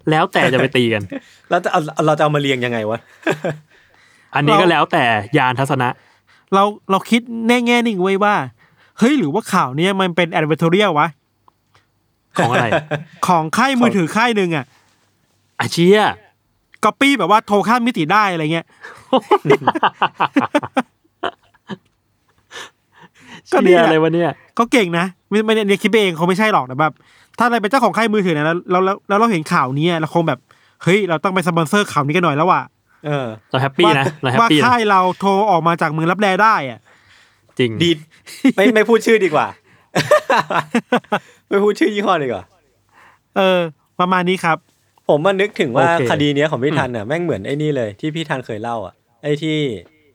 [0.10, 1.04] แล้วแต่จะไปตีกัน
[1.50, 3.00] เราจะเอาเราจะเอามาเรียงยังไงวะ
[4.36, 5.04] อันนี้ก็แล้วแต่
[5.38, 5.90] ญาณทัศนะ
[6.54, 8.36] เราเราคิดแง่แง่ๆหนึ่งเว้ยว่า
[9.00, 11.08] เฮ้ยหรือว่าข่าวเนี้ยมันเป็น advertorial วะ
[12.38, 12.68] ของอะไร
[13.28, 14.66] ของค่ายมือถือค่ายหนึ่งอะ
[15.60, 16.00] อาเชีย
[16.84, 18.66] ก๊อปปี้แบบว่าโทรข้ามมิติได้อะไรเงี้ย
[23.54, 26.94] ก็ก็เนี่เนี่ยยอะไรวะเนี่ยก็เก่งนะไม่ไม่ได้คิดไปเองเขาไม่ใช่หรอกแต่แบบ
[27.38, 30.40] ถ้าอะไรเป็นเจ้าของค่ายมือถือนะแล้วแล้วแล้วแล้วเราเห็นข่าวนี้เราคงแบบ
[30.84, 32.62] เฮ้ยเราต้องไปสปอนเซอร์ข่าวนี้กันหน่อยแล้วว่ะ
[33.06, 36.80] เออเราแฮปปี้ว่านะเราแฮปว่าปี้นะค่ายเราโทรออกมาจากเมืองรับแลได้อะ
[37.60, 37.90] จริงดี
[38.56, 39.48] ไม่ไม่พูดชื่อดีกว่า
[41.50, 42.44] ไม่พูดชื่อยี่ห้อดีกว่า
[43.38, 43.60] เออ
[44.00, 44.58] ประมาณนี้ครับ
[45.10, 49.58] ผมมานึกถึงว่าโอเคคดีเนี้ยของพี่ทันน่ะแม่งเหมือนไอ้นี่เลย ที่พี่ทันเคยเล่าอะไอ้ที่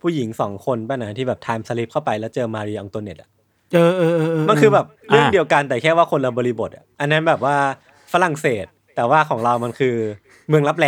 [0.03, 3.29] ผู้หญิงสองคนป่ะนะที่แบบ time slip เข้าไปแล้วเจอมารีอังโตเนตอะ
[3.75, 7.57] เออเออเออเมันคือแบบเรื่องอ่าเดียวกันแต่แค่ว่าคนละบริบทอะอันนั้นแบบว่า
[8.13, 9.95] ฝรั่งเศส แต่ว่าของเรามันคือ
[10.49, 10.87] เมืองรับแล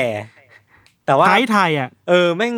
[1.06, 2.54] แต่ว่าไทยไทยอะเออแม่ง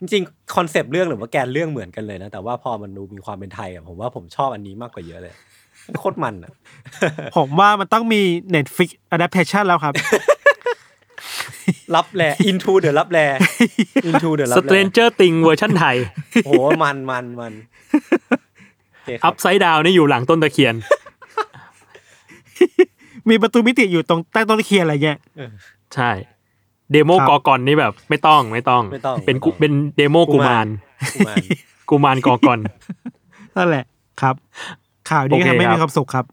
[0.00, 5.34] จริงๆ concept เรื่องหรือว่าแกนเรื่องเหมือนกันเลยนะ แต่ว่าพอมันดูมีความเป็นไทยอะผมว่าผมชอบอันนี้มากกว่าเยอะเลย
[6.00, 6.52] โคตรมันอะ
[7.36, 8.22] ผมว่ามันต้องมี
[8.54, 9.94] Netflix adaptation แล้วครับ
[11.94, 13.18] รับแล into the รับแล
[14.08, 15.96] into the รับสแล เตรนเจอร์ติงเวอร์ชันไทย
[16.44, 17.52] โอ้โหมันมันมัน
[18.92, 20.74] โอเคคอัรับพไซด์ดาวนี่อยู่หลังต้นตะเคียน
[23.28, 25.18] มีประตูมิติอยู่ตรงใต้ต้นตะเคียนอะไรเงี้ย
[25.94, 26.10] ใช่
[26.92, 30.66] เดโมครับ กอกอนนี่แบบ ไม่ต้องไม่ต้อง ไม่ต้องเป็นกุไม่ต้อง เป็นเดโมกุมาร
[31.14, 31.36] กุมาร
[31.90, 32.60] กุมารกอกอน
[33.56, 33.84] นั่นแหละ
[34.20, 34.34] ครับ
[35.10, 36.24] ข่าวนี้ก็โอเคทำให้ครับมีความสุขครับ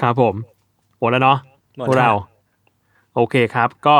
[0.00, 0.34] ครับผม
[0.98, 1.38] หมดแล้วเนาะ
[1.76, 2.12] หมดพวกเรา
[3.16, 3.96] โอเคครับ ก็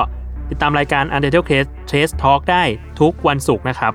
[0.50, 2.62] ติดตามรายการ Untitled Case Trace Talk ได้
[3.00, 3.92] ทุกวันศุกร์นะครับ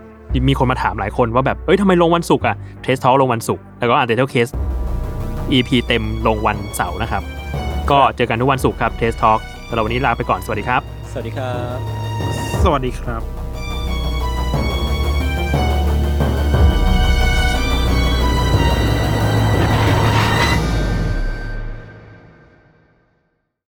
[0.50, 4.52] มีคนมาถามหลายคนว่าแบบ เอ้ยทำไมลงวันศุกร์อะ Trace Talk ลงวันศุกร์ แล้วก็ Untitled Case
[5.52, 7.24] EP เต็มลงวันเสาร์นะครับ
[7.92, 10.82] ก็เจอกันทุกวันศุกร์ครับ Trace Talk สำหรับวันนี้ลาไปก่อน สวัสดีครับ
[11.12, 11.78] สวัสดีครับ
[12.64, 13.38] สวัสดีครับ